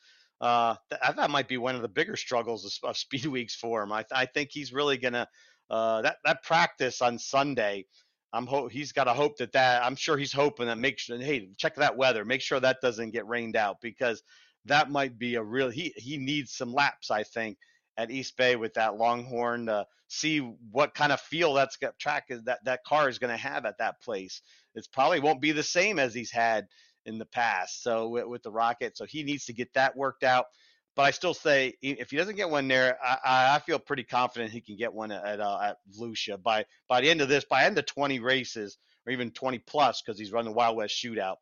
uh, 0.41 0.75
that, 0.91 1.17
that 1.17 1.31
might 1.31 1.49
be 1.49 1.57
one 1.57 1.77
of 1.77 1.83
the 1.83 1.89
bigger 1.89 2.17
struggles 2.17 2.65
of, 2.65 2.91
of 2.91 2.97
Speed 2.99 3.27
Weeks 3.27 3.55
for 3.55 3.83
him. 3.83 3.93
I, 3.93 4.05
I 4.13 4.27
think 4.27 4.51
he's 4.53 4.73
really 4.73 4.99
to 5.15 5.29
uh, 5.71 6.03
that 6.03 6.17
that 6.25 6.43
practice 6.43 7.01
on 7.01 7.19
Sunday. 7.19 7.87
I'm 8.33 8.47
he's 8.71 8.93
got 8.93 9.05
to 9.05 9.13
hope 9.13 9.37
that 9.39 9.53
that 9.53 9.85
I'm 9.85 9.97
sure 9.97 10.17
he's 10.17 10.33
hoping 10.33 10.67
that 10.67 10.79
make 10.79 10.99
sure 10.99 11.19
hey 11.19 11.49
check 11.59 11.75
that 11.77 11.97
weather 11.97 12.25
make 12.25 12.41
sure 12.41 12.61
that 12.61 12.81
doesn't 12.81 13.11
get 13.11 13.27
rained 13.27 13.57
out 13.57 13.77
because 13.83 14.23
that 14.65 14.91
might 14.91 15.19
be 15.19 15.35
a 15.35 15.43
real 15.43 15.69
he 15.69 15.93
he 15.97 16.17
needs 16.17 16.53
some 16.53 16.73
laps 16.73 17.11
I 17.11 17.25
think 17.25 17.59
at 17.97 18.11
East 18.11 18.37
Bay 18.37 18.57
with 18.57 18.75
that 18.75 18.97
Longhorn 18.97 19.67
to 19.67 19.87
see 20.09 20.39
what 20.71 20.95
kind 20.95 21.13
of 21.13 21.21
feel 21.21 21.55
that's 21.55 21.77
got 21.77 21.99
track 21.99 22.27
is 22.29 22.43
that 22.45 22.65
that 22.65 22.85
car 22.85 23.09
is 23.09 23.19
going 23.19 23.31
to 23.31 23.37
have 23.37 23.65
at 23.65 23.79
that 23.79 24.01
place. 24.03 24.43
It 24.75 24.87
probably 24.93 25.21
won't 25.21 25.41
be 25.41 25.53
the 25.53 25.63
same 25.63 25.99
as 25.99 26.15
he's 26.15 26.31
had 26.31 26.69
in 27.05 27.19
the 27.19 27.27
past. 27.27 27.83
So 27.83 28.09
with, 28.09 28.27
with 28.27 28.43
the 28.43 28.53
Rocket, 28.53 28.97
so 28.97 29.05
he 29.05 29.23
needs 29.23 29.47
to 29.47 29.53
get 29.53 29.73
that 29.75 29.97
worked 29.97 30.25
out. 30.25 30.47
But 30.95 31.03
I 31.05 31.11
still 31.13 31.33
say 31.33 31.75
if 31.81 32.11
he 32.11 32.19
doesn't 32.19 32.37
get 32.37 32.51
one 32.51 32.69
there, 32.69 32.99
I, 33.03 33.55
I 33.55 33.59
feel 33.61 33.79
pretty 33.79 34.05
confident 34.05 34.53
he 34.53 34.61
can 34.61 34.77
get 34.77 34.93
one 34.93 35.11
at 35.11 35.41
uh, 35.41 35.59
at 35.63 35.77
Volusia 35.99 36.43
by 36.43 36.67
by 36.87 37.01
the 37.01 37.09
end 37.09 37.23
of 37.23 37.31
this, 37.31 37.47
by 37.47 37.65
end 37.65 37.79
of 37.79 37.87
20 37.87 38.21
races 38.21 38.77
or 39.07 39.13
even 39.13 39.31
20 39.31 39.59
plus 39.61 40.03
because 40.03 40.19
he's 40.19 40.33
running 40.33 40.53
the 40.53 40.57
Wild 40.57 40.77
West 40.77 40.95
Shootout. 40.95 41.37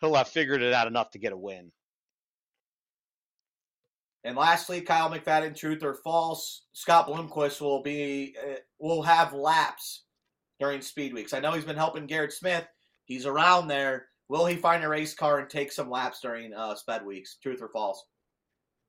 He'll 0.00 0.14
have 0.14 0.28
figured 0.28 0.60
it 0.60 0.74
out 0.74 0.86
enough 0.86 1.10
to 1.12 1.18
get 1.18 1.32
a 1.32 1.36
win. 1.36 1.72
And 4.24 4.36
lastly, 4.36 4.82
Kyle 4.82 5.10
McFadden, 5.10 5.56
truth 5.56 5.82
or 5.82 5.94
false? 5.94 6.66
Scott 6.72 7.08
Bloomquist 7.08 7.60
will 7.60 7.82
be 7.82 8.36
uh, 8.42 8.56
will 8.78 9.02
have 9.02 9.32
laps 9.32 10.04
during 10.58 10.82
speed 10.82 11.14
weeks. 11.14 11.32
I 11.32 11.40
know 11.40 11.52
he's 11.52 11.64
been 11.64 11.76
helping 11.76 12.06
Garrett 12.06 12.32
Smith. 12.32 12.66
He's 13.06 13.26
around 13.26 13.68
there. 13.68 14.06
Will 14.28 14.46
he 14.46 14.56
find 14.56 14.84
a 14.84 14.88
race 14.88 15.14
car 15.14 15.38
and 15.38 15.48
take 15.48 15.72
some 15.72 15.90
laps 15.90 16.20
during 16.20 16.52
uh, 16.52 16.74
sped 16.74 17.04
weeks? 17.04 17.38
Truth 17.42 17.62
or 17.62 17.68
false? 17.68 18.04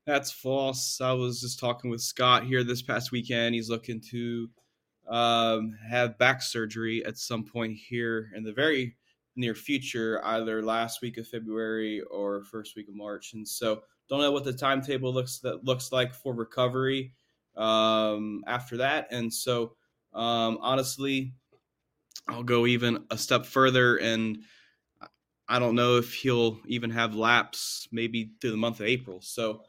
That's 0.05 0.31
false. 0.31 0.99
I 0.99 1.13
was 1.13 1.41
just 1.41 1.59
talking 1.59 1.89
with 1.89 2.01
Scott 2.01 2.45
here 2.45 2.63
this 2.63 2.81
past 2.81 3.11
weekend. 3.11 3.55
He's 3.55 3.69
looking 3.69 4.01
to 4.11 4.49
um, 5.07 5.77
have 5.89 6.17
back 6.17 6.41
surgery 6.41 7.05
at 7.05 7.17
some 7.17 7.43
point 7.43 7.77
here 7.77 8.31
in 8.35 8.43
the 8.43 8.53
very 8.53 8.97
near 9.35 9.55
future, 9.55 10.21
either 10.25 10.61
last 10.61 11.01
week 11.01 11.17
of 11.17 11.27
February 11.27 12.01
or 12.11 12.43
first 12.43 12.75
week 12.75 12.87
of 12.89 12.95
March. 12.95 13.33
And 13.33 13.47
so 13.47 13.83
don't 14.11 14.19
know 14.19 14.31
what 14.31 14.43
the 14.43 14.51
timetable 14.51 15.13
looks 15.13 15.39
that 15.39 15.63
looks 15.63 15.93
like 15.93 16.13
for 16.13 16.33
recovery 16.33 17.13
um, 17.55 18.43
after 18.45 18.77
that. 18.77 19.07
And 19.09 19.33
so, 19.33 19.75
um, 20.13 20.59
honestly, 20.61 21.33
I'll 22.27 22.43
go 22.43 22.67
even 22.67 23.05
a 23.09 23.17
step 23.17 23.45
further, 23.45 23.95
and 23.95 24.43
I 25.47 25.59
don't 25.59 25.75
know 25.75 25.95
if 25.95 26.13
he'll 26.13 26.59
even 26.65 26.89
have 26.89 27.15
laps 27.15 27.87
maybe 27.93 28.33
through 28.41 28.51
the 28.51 28.57
month 28.57 28.81
of 28.81 28.85
April. 28.85 29.21
So, 29.21 29.61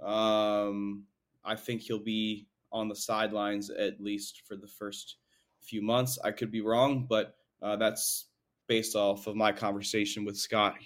um, 0.00 1.02
I 1.44 1.56
think 1.56 1.82
he'll 1.82 1.98
be 1.98 2.46
on 2.70 2.88
the 2.88 2.94
sidelines 2.94 3.68
at 3.68 4.00
least 4.00 4.42
for 4.46 4.54
the 4.54 4.68
first 4.68 5.16
few 5.60 5.82
months. 5.82 6.20
I 6.22 6.30
could 6.30 6.52
be 6.52 6.60
wrong, 6.60 7.04
but 7.08 7.34
uh, 7.60 7.74
that's 7.74 8.26
based 8.68 8.94
off 8.94 9.26
of 9.26 9.34
my 9.34 9.50
conversation 9.50 10.24
with 10.24 10.36
Scott 10.36 10.76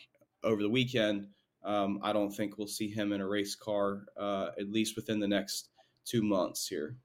over 0.43 0.63
the 0.63 0.71
weekend. 0.71 1.27
Um, 1.65 2.01
I 2.03 2.13
don't 2.13 2.31
think 2.31 2.59
we'll 2.59 2.67
see 2.67 2.89
him 2.89 3.13
in 3.13 3.21
a 3.21 3.29
race 3.29 3.55
car 3.55 4.05
uh, 4.19 4.49
at 4.59 4.71
least 4.71 4.97
within 4.97 5.21
the 5.21 5.29
next 5.29 5.69
two 6.05 6.23
months 6.23 6.67
here. 6.67 6.97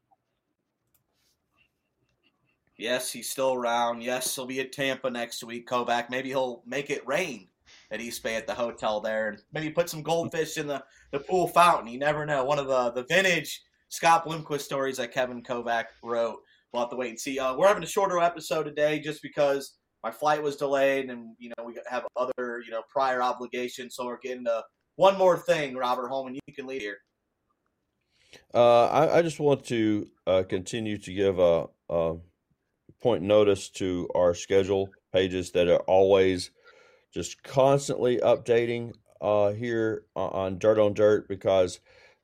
Yes, 2.78 3.12
he's 3.12 3.30
still 3.30 3.54
around. 3.54 4.04
Yes, 4.04 4.36
he'll 4.36 4.46
be 4.46 4.60
at 4.60 4.72
Tampa 4.72 5.10
next 5.10 5.44
week. 5.44 5.68
Kovac. 5.68 6.10
Maybe 6.10 6.30
he'll 6.30 6.62
make 6.66 6.90
it 6.90 7.08
rain 7.08 7.48
at 7.92 8.02
East 8.02 8.22
Bay 8.22 8.36
at 8.36 8.46
the 8.46 8.54
hotel 8.54 9.02
there, 9.02 9.30
and 9.30 9.42
maybe 9.52 9.72
put 9.72 9.90
some 9.90 10.04
goldfish 10.04 10.58
in 10.58 10.68
the, 10.68 10.84
the 11.12 11.20
pool 11.20 11.48
fountain. 11.48 11.92
You 11.92 11.98
never 11.98 12.26
know. 12.26 12.46
One 12.46 12.60
of 12.60 12.68
the 12.68 12.92
the 12.92 13.04
vintage 13.04 13.64
Scott 13.90 14.26
Bloomquist 14.26 14.62
stories 14.62 14.98
that 14.98 15.12
Kevin 15.12 15.42
Kovac 15.42 15.86
wrote. 16.04 16.40
We'll 16.72 16.84
have 16.84 16.90
to 16.92 16.98
wait 16.98 17.10
and 17.10 17.20
see. 17.20 17.40
Uh, 17.40 17.56
we're 17.56 17.68
having 17.68 17.84
a 17.84 17.88
shorter 17.88 18.20
episode 18.20 18.64
today 18.64 19.00
just 19.00 19.22
because 19.22 19.76
my 20.08 20.12
flight 20.12 20.42
was 20.42 20.56
delayed, 20.56 21.10
and 21.10 21.36
you 21.38 21.50
know 21.50 21.66
we 21.66 21.78
have 21.90 22.06
other 22.16 22.64
you 22.66 22.72
know 22.72 22.82
prior 22.90 23.22
obligations, 23.22 23.96
so 23.96 24.06
we're 24.06 24.20
getting 24.20 24.46
to 24.46 24.64
one 24.96 25.18
more 25.18 25.38
thing. 25.38 25.76
Robert 25.76 26.08
Holman, 26.08 26.34
you 26.34 26.54
can 26.56 26.66
lead 26.66 26.82
here. 26.82 27.00
Uh, 28.54 28.86
I, 28.86 29.18
I, 29.18 29.22
just 29.22 29.40
want 29.40 29.66
to 29.66 30.08
uh, 30.26 30.44
continue 30.48 30.98
to 30.98 31.14
give 31.14 31.40
a, 31.40 31.66
a, 31.90 32.16
point 33.02 33.24
notice 33.24 33.70
to 33.70 34.08
our 34.16 34.34
schedule 34.34 34.90
pages 35.14 35.52
that 35.52 35.68
are 35.68 35.82
always 35.88 36.52
just 37.14 37.44
constantly 37.44 38.18
updating 38.18 38.94
uh, 39.20 39.52
here 39.52 40.04
on 40.16 40.58
Dirt 40.58 40.80
on 40.80 40.94
Dirt 40.94 41.28
because 41.28 41.82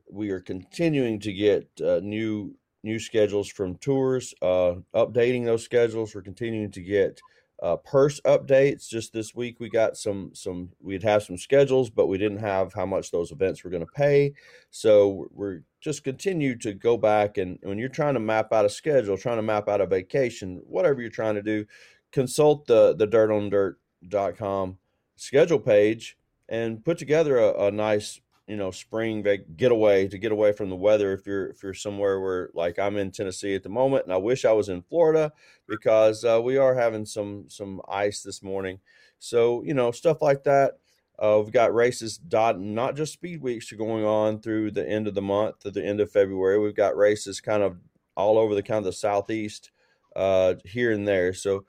we 0.10 0.30
are 0.30 0.40
continuing 0.40 1.20
to 1.20 1.34
get 1.34 1.70
uh, 1.84 2.00
new 2.02 2.56
new 2.84 3.00
schedules 3.00 3.50
from 3.50 3.76
tours, 3.78 4.34
uh, 4.42 4.76
updating 4.96 5.44
those 5.44 5.64
schedules. 5.64 6.16
We're 6.16 6.22
continuing 6.22 6.72
to 6.72 6.82
get 6.82 7.20
uh, 7.64 7.78
purse 7.78 8.20
updates. 8.26 8.90
Just 8.90 9.14
this 9.14 9.34
week, 9.34 9.60
we 9.60 9.70
got 9.70 9.96
some 9.96 10.32
some. 10.34 10.70
We'd 10.82 11.04
have 11.04 11.24
some 11.24 11.38
schedules, 11.38 11.90
but 11.90 12.08
we 12.08 12.18
didn't 12.18 12.40
have 12.40 12.74
how 12.74 12.86
much 12.86 13.10
those 13.10 13.32
events 13.32 13.64
were 13.64 13.70
going 13.70 13.86
to 13.86 13.92
pay. 13.96 14.34
So 14.70 15.28
we're 15.32 15.62
just 15.80 16.04
continue 16.04 16.58
to 16.58 16.74
go 16.74 16.98
back 16.98 17.38
and 17.38 17.58
when 17.64 17.78
you're 17.78 17.90
trying 17.90 18.14
to 18.16 18.20
map 18.20 18.52
out 18.52 18.66
a 18.66 18.70
schedule, 18.70 19.18
trying 19.18 19.38
to 19.38 19.44
map 19.44 19.70
out 19.70 19.82
a 19.82 19.88
vacation, 19.88 20.62
whatever 20.66 21.02
you're 21.02 21.10
trying 21.10 21.36
to 21.36 21.42
do, 21.42 21.66
consult 22.12 22.68
the 22.68 22.96
the 22.96 23.08
dirt 23.08 23.32
on 23.32 23.50
dirtondirt.com 23.50 24.78
schedule 25.16 25.60
page 25.60 26.18
and 26.50 26.84
put 26.84 26.98
together 26.98 27.38
a, 27.38 27.68
a 27.68 27.72
nice 27.72 28.20
you 28.48 28.58
know 28.58 28.72
spring 28.72 29.26
getaway 29.56 30.08
to 30.08 30.18
get 30.18 30.32
away 30.32 30.52
from 30.52 30.70
the 30.70 30.76
weather 30.76 31.14
if 31.14 31.26
you're 31.26 31.48
if 31.48 31.64
you're 31.64 31.74
somewhere 31.74 32.20
where 32.20 32.50
like 32.54 32.78
I'm 32.78 32.98
in 32.98 33.12
Tennessee 33.12 33.56
at 33.56 33.64
the 33.64 33.70
moment 33.70 34.04
and 34.04 34.14
I 34.14 34.18
wish 34.18 34.44
I 34.44 34.52
was 34.52 34.70
in 34.70 34.82
Florida 34.82 35.32
because 35.68 36.26
uh, 36.26 36.42
we 36.42 36.58
are 36.58 36.76
having 36.76 37.06
some 37.06 37.46
some 37.48 37.82
ice 37.88 38.22
this 38.22 38.44
morning. 38.44 38.80
So 39.20 39.64
you 39.64 39.74
know 39.74 39.92
stuff 39.92 40.22
like 40.22 40.44
that 40.44 40.74
uh, 41.20 41.40
we've 41.42 41.54
got 41.54 41.74
races 41.74 42.18
dot 42.18 42.60
not 42.60 42.96
just 42.96 43.14
speed 43.14 43.42
weeks 43.42 43.72
are 43.72 43.78
going 43.78 44.04
on 44.04 44.42
through 44.42 44.72
the 44.72 44.88
end 44.88 45.08
of 45.08 45.16
the 45.16 45.22
month 45.22 45.60
to 45.60 45.72
the 45.72 45.84
end 45.84 46.02
of 46.02 46.12
February. 46.12 46.60
We've 46.60 46.76
got 46.76 46.98
races 46.98 47.40
kind 47.40 47.64
of 47.64 47.78
all 48.18 48.38
over 48.38 48.56
the 48.56 48.64
kind 48.64 48.80
of 48.80 48.86
the 48.86 48.94
southeast 48.94 49.72
uh, 50.16 50.56
here 50.66 50.92
and 50.92 51.08
there. 51.08 51.34
So 51.34 51.66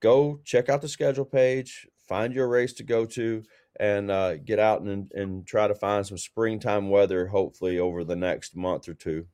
go 0.00 0.40
check 0.44 0.68
out 0.68 0.82
the 0.82 0.88
schedule 0.88 1.24
page 1.24 1.86
find 2.10 2.34
your 2.34 2.48
race 2.48 2.72
to 2.72 2.82
go 2.82 3.06
to 3.06 3.40
and 3.80 4.10
uh, 4.10 4.36
get 4.36 4.58
out 4.58 4.82
and, 4.82 5.10
and 5.12 5.46
try 5.46 5.66
to 5.66 5.74
find 5.74 6.06
some 6.06 6.18
springtime 6.18 6.90
weather, 6.90 7.26
hopefully, 7.26 7.78
over 7.78 8.04
the 8.04 8.14
next 8.14 8.54
month 8.54 8.86
or 8.90 8.94
two. 8.94 9.26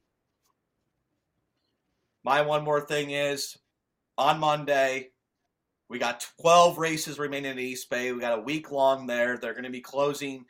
My 2.23 2.43
one 2.43 2.63
more 2.63 2.81
thing 2.81 3.11
is 3.11 3.57
on 4.17 4.39
Monday, 4.39 5.09
we 5.89 5.99
got 5.99 6.25
12 6.41 6.79
races 6.79 7.19
remaining 7.19 7.53
in 7.53 7.59
East 7.59 7.91
Bay. 7.91 8.13
We 8.13 8.21
got 8.21 8.39
a 8.39 8.43
week 8.43 8.71
long 8.71 9.09
there. 9.09 9.37
They're 9.37 9.53
going 9.53 9.65
to 9.65 9.71
be 9.71 9.81
closing 9.81 10.45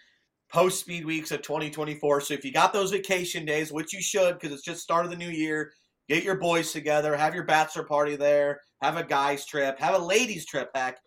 post 0.53 0.81
speed 0.81 1.07
weeks 1.07 1.33
of 1.33 1.41
2024. 1.41 2.21
So 2.21 2.35
if 2.35 2.45
you 2.45 2.53
got 2.53 2.75
those 2.75 2.91
vacation 2.91 3.47
days, 3.47 3.73
which 3.73 3.95
you 3.95 4.03
should 4.03 4.35
because 4.35 4.53
it's 4.53 4.65
just 4.65 4.83
start 4.83 5.07
of 5.07 5.11
the 5.11 5.17
new 5.17 5.31
year, 5.31 5.73
get 6.07 6.23
your 6.23 6.37
boys 6.37 6.71
together, 6.71 7.17
have 7.17 7.35
your 7.35 7.45
bachelor 7.45 7.85
party 7.85 8.15
there, 8.17 8.61
have 8.83 8.99
a 8.99 9.05
guys 9.05 9.47
trip, 9.47 9.79
have 9.79 9.95
a 9.95 10.05
ladies 10.05 10.45
trip, 10.45 10.71
heck 10.75 10.99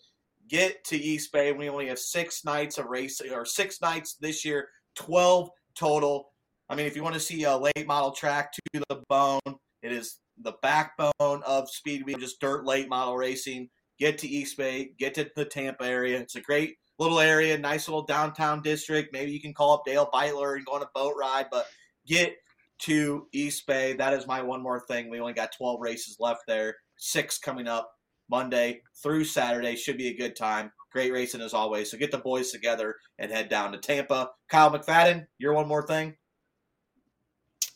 get 0.50 0.84
to 0.86 0.98
East 0.98 1.32
Bay. 1.32 1.52
We 1.54 1.70
only 1.70 1.88
have 1.88 2.00
six 2.00 2.44
nights 2.44 2.78
of 2.78 2.88
racing, 2.88 3.32
or 3.32 3.46
six 3.46 3.82
nights 3.82 4.16
this 4.20 4.44
year, 4.44 4.68
12 4.96 5.50
total. 5.76 6.32
I 6.70 6.76
mean, 6.76 6.86
if 6.86 6.96
you 6.96 7.04
want 7.04 7.16
to 7.16 7.22
see 7.22 7.44
a 7.44 7.58
late 7.58 7.88
model 7.88 8.12
track 8.12 8.52
to 8.54 8.84
the 8.90 9.02
bone, 9.10 9.40
it 9.82 9.92
is 9.92 10.20
the 10.42 10.54
backbone 10.62 11.12
of 11.22 11.70
Speed 11.70 12.06
Week, 12.06 12.20
just 12.20 12.40
dirt 12.40 12.66
late 12.66 12.90
model 12.90 13.16
racing. 13.16 13.70
Get 14.00 14.18
to 14.20 14.28
East 14.28 14.58
Bay, 14.58 14.92
get 14.98 15.14
to 15.16 15.30
the 15.36 15.46
Tampa 15.46 15.86
area. 15.86 16.20
It's 16.20 16.36
a 16.36 16.42
great 16.42 16.78
little 17.00 17.20
area, 17.20 17.58
nice 17.58 17.88
little 17.88 18.06
downtown 18.06 18.62
district. 18.62 19.14
Maybe 19.14 19.32
you 19.32 19.42
can 19.42 19.54
call 19.54 19.74
up 19.74 19.86
Dale 19.86 20.10
Beitler 20.14 20.56
and 20.56 20.66
go 20.66 20.74
on 20.74 20.84
a 20.84 20.90
boat 20.94 21.16
ride, 21.20 21.48
but 21.52 21.66
get 22.08 22.36
to 22.80 23.28
East 23.34 23.68
Bay. 23.68 23.94
That 23.94 24.14
is 24.14 24.26
my 24.26 24.42
one 24.42 24.62
more 24.62 24.80
thing. 24.88 25.10
We 25.10 25.20
only 25.20 25.34
got 25.34 25.52
12 25.58 25.82
races 25.82 26.18
left 26.20 26.44
there, 26.48 26.76
six 26.98 27.38
coming 27.38 27.68
up 27.68 27.92
Monday 28.30 28.82
through 28.96 29.26
Saturday. 29.26 29.76
Should 29.76 29.98
be 29.98 30.08
a 30.08 30.18
good 30.18 30.36
time. 30.36 30.72
Great 30.92 31.12
racing 31.12 31.42
as 31.42 31.54
always. 31.54 31.92
So 31.92 31.98
get 31.98 32.12
the 32.12 32.18
boys 32.18 32.52
together 32.52 32.96
and 33.18 33.32
head 33.32 33.50
down 33.50 33.72
to 33.72 33.78
Tampa. 33.78 34.32
Kyle 34.48 34.72
McFadden, 34.72 35.28
your 35.38 35.54
one 35.54 35.68
more 35.68 35.86
thing. 35.86 36.16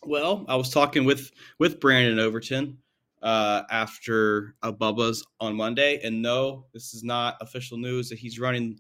Well, 0.06 0.46
I 0.48 0.56
was 0.56 0.70
talking 0.70 1.06
with 1.06 1.32
with 1.60 1.80
Brandon 1.80 2.20
Overton 2.20 2.78
uh, 3.22 3.64
after 3.72 4.56
a 4.62 4.74
Bubba's 4.74 5.26
on 5.40 5.56
Monday, 5.56 6.02
and 6.04 6.22
no, 6.22 6.66
this 6.74 6.94
is 6.94 7.04
not 7.04 7.38
official 7.40 7.78
news 7.78 8.10
that 8.10 8.20
he's 8.20 8.40
running 8.40 8.80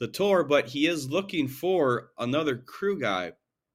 the 0.00 0.08
tour, 0.08 0.42
but 0.42 0.66
he 0.66 0.86
is 0.86 1.10
looking 1.10 1.46
for 1.46 2.10
another 2.18 2.56
crew 2.56 2.98
guy, 2.98 3.32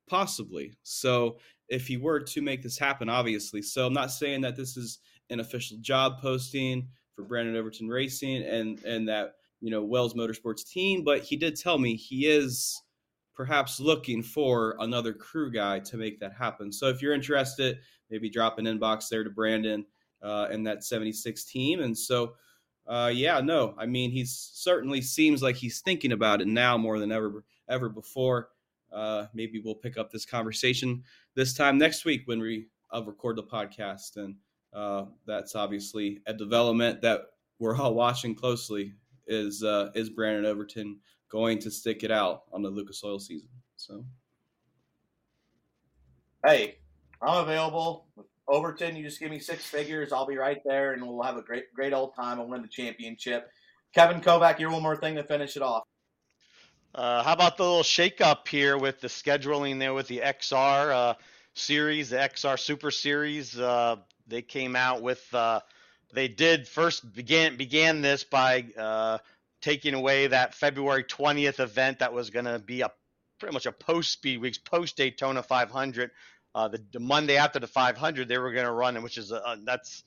possibly. 0.10 0.74
So 0.84 1.38
if 1.70 1.88
he 1.88 1.98
were 1.98 2.20
to 2.20 2.42
make 2.42 2.62
this 2.62 2.78
happen, 2.78 3.10
obviously. 3.10 3.62
So 3.62 3.86
I'm 3.86 3.94
not 3.94 4.12
saying 4.12 4.42
that 4.42 4.56
this 4.56 4.76
is 4.76 5.00
an 5.30 5.40
official 5.40 5.78
job 5.82 6.20
posting 6.20 6.90
for 7.16 7.24
Brandon 7.24 7.56
Overton 7.56 7.88
Racing 7.88 8.44
and 8.44 8.84
and 8.84 9.08
that 9.08 9.36
you 9.62 9.72
know 9.72 9.84
Wells 9.84 10.14
Motorsports 10.14 10.68
team, 10.68 11.04
but 11.04 11.22
he 11.22 11.36
did 11.36 11.56
tell 11.56 11.78
me 11.78 11.96
he 11.96 12.28
is 12.28 12.82
perhaps 13.36 13.80
looking 13.80 14.24
for 14.24 14.76
another 14.80 15.14
crew 15.14 15.52
guy 15.52 15.80
to 15.80 15.98
make 15.98 16.20
that 16.20 16.34
happen. 16.34 16.72
So 16.72 16.88
if 16.88 17.02
you're 17.02 17.14
interested, 17.14 17.80
maybe 18.10 18.30
drop 18.30 18.60
an 18.60 18.66
inbox 18.66 19.10
there 19.10 19.24
to 19.24 19.30
Brandon 19.30 19.86
uh, 20.24 20.48
and 20.50 20.66
that 20.66 20.84
76 20.84 21.44
team. 21.44 21.82
And 21.82 21.98
so, 21.98 22.36
uh, 22.88 23.12
yeah, 23.14 23.42
no, 23.42 23.76
I 23.78 23.86
mean, 23.86 24.12
he 24.12 24.26
certainly 24.26 25.02
seems 25.02 25.44
like 25.44 25.56
he's 25.56 25.82
thinking 25.82 26.14
about 26.14 26.42
it 26.42 26.48
now 26.48 26.78
more 26.78 27.00
than 27.00 27.12
ever 27.12 27.44
ever 27.68 27.90
before. 27.90 28.50
Uh, 28.94 29.26
maybe 29.34 29.60
we'll 29.60 29.76
pick 29.76 29.98
up 29.98 30.12
this 30.12 30.26
conversation 30.26 31.04
this 31.36 31.54
time 31.54 31.78
next 31.78 32.06
week 32.06 32.22
when 32.26 32.40
we 32.40 32.68
uh, 32.94 33.04
record 33.04 33.36
the 33.36 33.44
podcast, 33.44 34.16
and 34.18 34.36
uh, 34.76 35.06
that's 35.26 35.56
obviously 35.56 36.20
a 36.28 36.34
development 36.34 37.02
that 37.02 37.22
we're 37.60 37.76
all 37.76 37.94
watching 37.94 38.36
closely. 38.36 38.94
Is 39.28 39.64
uh, 39.64 39.90
is 39.96 40.10
Brandon 40.10 40.46
Overton 40.46 41.00
going 41.32 41.58
to 41.60 41.72
stick 41.72 42.04
it 42.04 42.12
out 42.12 42.44
on 42.54 42.62
the 42.62 42.70
Lucas 42.70 43.02
Oil 43.04 43.18
season? 43.18 43.50
So, 43.78 44.06
hey, 46.46 46.78
I'm 47.22 47.44
available. 47.44 48.08
Overton, 48.48 48.96
you 48.96 49.04
just 49.04 49.20
give 49.20 49.32
me 49.32 49.40
six 49.40 49.66
figures. 49.66 50.14
I'll 50.14 50.28
be 50.28 50.38
right 50.38 50.62
there, 50.66 50.94
and 50.94 51.02
we'll 51.02 51.24
have 51.24 51.38
a 51.38 51.42
great, 51.42 51.74
great 51.74 51.94
old 51.94 52.14
time. 52.16 52.40
I'll 52.40 52.48
win 52.48 52.62
the 52.62 52.68
championship. 52.68 53.50
Kevin 53.96 54.22
Kovac, 54.22 54.60
your 54.60 54.70
one 54.70 54.84
more 54.84 54.96
thing 54.96 55.16
to 55.16 55.24
finish 55.24 55.56
it 55.56 55.64
off. 55.64 55.84
Uh, 56.94 57.24
how 57.24 57.34
about 57.34 57.58
the 57.58 57.64
little 57.64 57.82
shakeup 57.82 58.48
here 58.48 58.78
with 58.78 59.02
the 59.02 59.08
scheduling 59.08 59.80
there 59.80 59.94
with 59.94 60.08
the 60.08 60.20
XR 60.20 60.94
uh, 60.94 61.14
series, 61.56 62.10
the 62.12 62.18
XR 62.18 62.60
Super 62.60 62.92
Series? 62.92 63.60
Uh, 63.60 63.98
they 64.28 64.42
came 64.42 64.76
out 64.76 65.02
with. 65.02 65.34
Uh, 65.34 65.60
they 66.14 66.28
did 66.28 66.68
first 66.68 67.14
began 67.14 67.58
began 67.58 68.02
this 68.02 68.24
by 68.24 68.66
uh, 68.78 69.18
taking 69.62 69.94
away 69.94 70.28
that 70.28 70.54
February 70.54 71.04
20th 71.04 71.60
event 71.60 72.00
that 72.00 72.14
was 72.14 72.30
going 72.30 72.46
to 72.46 72.60
be 72.60 72.82
a 72.82 72.92
pretty 73.40 73.54
much 73.54 73.66
a 73.66 73.72
post 73.72 74.12
Speed 74.12 74.40
Weeks, 74.40 74.58
post 74.58 74.98
Daytona 74.98 75.44
500. 75.44 76.12
Uh, 76.54 76.70
the, 76.70 76.82
the, 76.94 77.00
Monday 77.00 77.36
after 77.36 77.60
the 77.60 77.68
500, 77.68 78.30
they 78.30 78.38
were 78.38 78.54
going 78.54 78.66
to 78.66 78.72
run, 78.72 79.02
which 79.04 79.18
is 79.18 79.32
a, 79.32 79.58
that's 79.66 80.04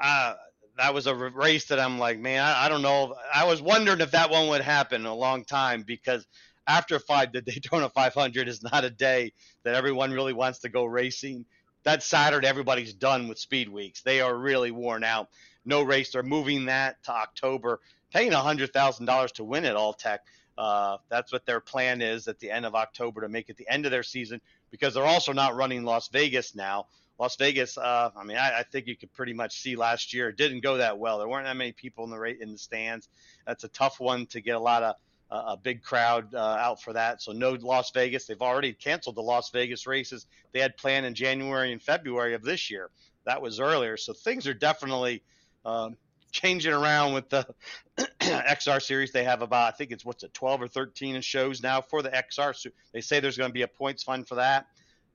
uh, 0.00 0.34
that 0.78 0.94
was 0.94 1.06
a 1.06 1.14
race 1.14 1.66
that 1.66 1.78
I'm 1.78 1.98
like, 1.98 2.18
man, 2.18 2.42
I, 2.42 2.64
I, 2.64 2.68
don't 2.70 2.80
know. 2.80 3.14
I 3.34 3.44
was 3.44 3.60
wondering 3.60 4.00
if 4.00 4.12
that 4.12 4.30
one 4.30 4.48
would 4.48 4.62
happen 4.62 5.04
a 5.04 5.14
long 5.14 5.44
time 5.44 5.82
because 5.82 6.26
after 6.66 6.98
five, 6.98 7.32
the 7.32 7.42
Daytona 7.42 7.88
500 7.88 8.48
is 8.48 8.62
not 8.62 8.84
a 8.84 8.90
day 8.90 9.32
that 9.64 9.74
everyone 9.74 10.12
really 10.12 10.32
wants 10.32 10.60
to 10.60 10.68
go 10.68 10.84
racing. 10.84 11.44
That 11.84 12.02
Saturday, 12.02 12.46
everybody's 12.46 12.92
done 12.92 13.28
with 13.28 13.38
speed 13.38 13.68
weeks. 13.68 14.02
They 14.02 14.20
are 14.20 14.34
really 14.36 14.70
worn 14.70 15.04
out. 15.04 15.28
No 15.64 15.82
race. 15.82 16.12
They're 16.12 16.22
moving 16.22 16.66
that 16.66 17.02
to 17.04 17.12
October, 17.12 17.80
paying 18.12 18.32
hundred 18.32 18.72
thousand 18.72 19.06
dollars 19.06 19.32
to 19.32 19.44
win 19.44 19.64
it. 19.64 19.74
All-Tech. 19.74 20.20
Uh, 20.56 20.98
that's 21.08 21.32
what 21.32 21.46
their 21.46 21.60
plan 21.60 22.02
is 22.02 22.28
at 22.28 22.38
the 22.38 22.50
end 22.50 22.66
of 22.66 22.74
October 22.74 23.22
to 23.22 23.28
make 23.28 23.48
it 23.48 23.56
the 23.56 23.68
end 23.68 23.86
of 23.86 23.90
their 23.90 24.02
season 24.02 24.40
because 24.70 24.94
they're 24.94 25.04
also 25.04 25.32
not 25.32 25.56
running 25.56 25.82
Las 25.82 26.08
Vegas 26.08 26.54
now. 26.54 26.86
Las 27.18 27.36
Vegas, 27.36 27.78
uh, 27.78 28.10
I 28.16 28.24
mean, 28.24 28.36
I, 28.36 28.60
I, 28.60 28.62
think 28.64 28.86
you 28.86 28.96
could 28.96 29.12
pretty 29.12 29.32
much 29.32 29.60
see 29.60 29.76
last 29.76 30.12
year 30.12 30.30
it 30.30 30.36
didn't 30.36 30.60
go 30.60 30.78
that 30.78 30.98
well. 30.98 31.18
There 31.18 31.28
weren't 31.28 31.46
that 31.46 31.56
many 31.56 31.72
people 31.72 32.04
in 32.04 32.10
the 32.10 32.42
in 32.42 32.52
the 32.52 32.58
stands. 32.58 33.08
That's 33.46 33.64
a 33.64 33.68
tough 33.68 34.00
one 34.00 34.26
to 34.26 34.40
get 34.40 34.56
a 34.56 34.60
lot 34.60 34.82
of 34.82 34.96
a 35.34 35.56
big 35.56 35.82
crowd 35.82 36.34
uh, 36.34 36.38
out 36.38 36.82
for 36.82 36.92
that. 36.92 37.22
So 37.22 37.32
no 37.32 37.52
Las 37.52 37.90
Vegas. 37.92 38.26
They've 38.26 38.40
already 38.40 38.72
canceled 38.72 39.16
the 39.16 39.22
Las 39.22 39.50
Vegas 39.50 39.86
races 39.86 40.26
they 40.52 40.60
had 40.60 40.76
planned 40.76 41.06
in 41.06 41.14
January 41.14 41.72
and 41.72 41.80
February 41.80 42.34
of 42.34 42.42
this 42.42 42.70
year. 42.70 42.90
That 43.24 43.40
was 43.40 43.60
earlier. 43.60 43.96
So 43.96 44.12
things 44.12 44.46
are 44.46 44.54
definitely 44.54 45.22
um, 45.64 45.96
changing 46.32 46.72
around 46.72 47.14
with 47.14 47.28
the 47.28 47.46
XR 48.20 48.82
series. 48.82 49.12
They 49.12 49.24
have 49.24 49.42
about 49.42 49.72
I 49.72 49.76
think 49.76 49.90
it's 49.90 50.04
what's 50.04 50.22
it 50.22 50.34
12 50.34 50.62
or 50.62 50.68
13 50.68 51.20
shows 51.20 51.62
now 51.62 51.80
for 51.80 52.02
the 52.02 52.10
XR. 52.10 52.54
So 52.54 52.70
they 52.92 53.00
say 53.00 53.20
there's 53.20 53.38
going 53.38 53.50
to 53.50 53.54
be 53.54 53.62
a 53.62 53.68
points 53.68 54.02
fund 54.02 54.28
for 54.28 54.36
that. 54.36 54.66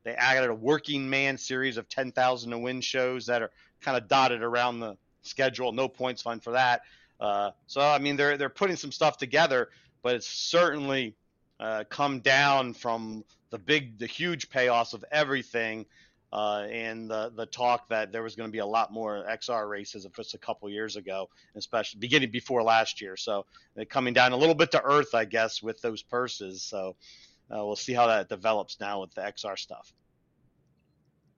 They 0.04 0.14
added 0.14 0.50
a 0.50 0.56
working 0.56 1.10
man 1.10 1.38
series 1.38 1.78
of 1.78 1.90
10,000 1.90 2.52
to 2.52 2.58
win 2.58 2.82
shows 2.82 3.26
that 3.26 3.42
are 3.42 3.52
kind 3.82 3.98
of 3.98 4.08
dotted 4.08 4.42
around 4.42 4.80
the 4.80 4.96
schedule. 5.22 5.74
No 5.74 5.90
points 5.90 6.22
fund 6.22 6.44
for 6.44 6.52
that. 6.52 6.82
Uh, 7.20 7.52
so 7.66 7.82
I 7.82 8.00
mean, 8.00 8.16
they're 8.16 8.38
they're 8.38 8.50
putting 8.50 8.76
some 8.76 8.92
stuff 8.92 9.18
together, 9.18 9.70
but 10.02 10.16
it's 10.16 10.28
certainly 10.28 11.16
uh, 11.60 11.84
come 11.90 12.20
down 12.20 12.74
from 12.74 13.24
the 13.50 13.58
big, 13.58 13.98
the 14.00 14.08
huge 14.08 14.50
payoffs 14.50 14.94
of 14.94 15.04
everything, 15.12 15.86
uh, 16.34 16.68
and 16.70 17.10
the 17.10 17.32
the 17.36 17.46
talk 17.46 17.88
that 17.90 18.12
there 18.12 18.22
was 18.22 18.36
going 18.36 18.50
to 18.50 18.52
be 18.52 18.60
a 18.60 18.66
lot 18.66 18.92
more 18.92 19.26
XR 19.30 19.70
races 19.70 20.06
just 20.16 20.34
a 20.34 20.38
couple 20.38 20.70
years 20.70 20.96
ago, 20.98 21.30
especially 21.56 22.00
beginning 22.00 22.32
before 22.32 22.64
last 22.64 23.02
year. 23.02 23.16
So 23.16 23.46
they're 23.76 23.86
coming 23.86 24.14
down 24.14 24.34
a 24.34 24.38
little 24.38 24.56
bit 24.56 24.72
to 24.72 24.84
earth, 24.84 25.16
I 25.16 25.26
guess, 25.26 25.64
with 25.64 25.82
those 25.82 26.04
purses. 26.04 26.62
So 26.64 26.96
uh, 27.50 27.66
we'll 27.66 27.78
see 27.78 27.94
how 27.94 28.08
that 28.08 28.28
develops 28.28 28.80
now 28.80 29.02
with 29.02 29.14
the 29.14 29.22
XR 29.22 29.58
stuff. 29.58 29.94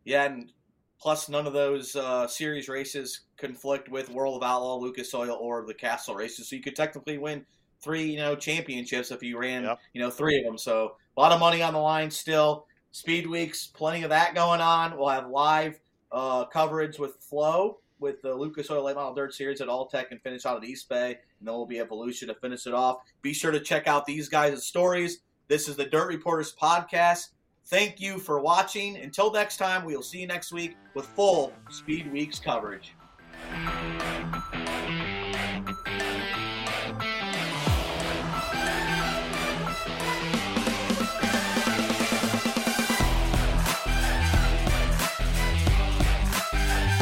Yeah, 0.05 0.23
and 0.23 0.51
plus 0.99 1.29
none 1.29 1.45
of 1.45 1.53
those 1.53 1.95
uh, 1.95 2.27
series 2.27 2.67
races 2.67 3.21
conflict 3.37 3.89
with 3.89 4.09
World 4.09 4.41
of 4.41 4.49
Outlaw, 4.49 4.77
Lucas 4.77 5.13
Oil, 5.13 5.37
or 5.39 5.65
the 5.65 5.73
Castrol 5.73 6.17
races. 6.17 6.49
So 6.49 6.55
you 6.55 6.63
could 6.63 6.75
technically 6.75 7.17
win 7.19 7.45
three, 7.81 8.03
you 8.03 8.17
know, 8.17 8.35
championships 8.35 9.11
if 9.11 9.23
you 9.23 9.37
ran, 9.37 9.63
yep. 9.63 9.79
you 9.93 10.01
know, 10.01 10.09
three 10.09 10.37
of 10.37 10.45
them. 10.45 10.57
So 10.57 10.95
a 11.15 11.19
lot 11.19 11.31
of 11.31 11.39
money 11.39 11.61
on 11.61 11.73
the 11.73 11.79
line 11.79 12.11
still. 12.11 12.65
Speed 12.91 13.27
weeks, 13.27 13.67
plenty 13.67 14.03
of 14.03 14.09
that 14.09 14.33
going 14.33 14.61
on. 14.61 14.97
We'll 14.97 15.09
have 15.09 15.29
live 15.29 15.79
uh, 16.11 16.45
coverage 16.45 16.97
with 16.97 17.15
Flow 17.15 17.77
with 17.99 18.21
the 18.21 18.33
Lucas 18.33 18.71
Oil 18.71 18.83
Late 18.83 18.95
Model 18.95 19.13
Dirt 19.13 19.33
Series 19.33 19.61
at 19.61 19.67
All-Tech 19.67 20.11
and 20.11 20.21
finish 20.21 20.45
out 20.45 20.57
at 20.57 20.63
East 20.63 20.87
Bay. 20.89 21.17
And 21.39 21.47
then 21.47 21.53
we'll 21.53 21.65
be 21.65 21.79
at 21.79 21.89
Volusia 21.89 22.27
to 22.27 22.35
finish 22.35 22.65
it 22.65 22.73
off. 22.73 23.01
Be 23.21 23.33
sure 23.33 23.51
to 23.51 23.59
check 23.59 23.87
out 23.87 24.05
these 24.05 24.29
guys' 24.29 24.65
stories. 24.65 25.19
This 25.47 25.67
is 25.67 25.75
the 25.75 25.85
Dirt 25.85 26.07
Reporters 26.07 26.55
Podcast. 26.59 27.29
Thank 27.65 27.99
you 27.99 28.17
for 28.17 28.39
watching. 28.39 28.97
Until 28.97 29.31
next 29.31 29.57
time, 29.57 29.85
we 29.85 29.95
will 29.95 30.03
see 30.03 30.19
you 30.19 30.27
next 30.27 30.51
week 30.51 30.75
with 30.95 31.05
full 31.05 31.53
Speed 31.69 32.11
Weeks 32.11 32.39
coverage. 32.39 32.95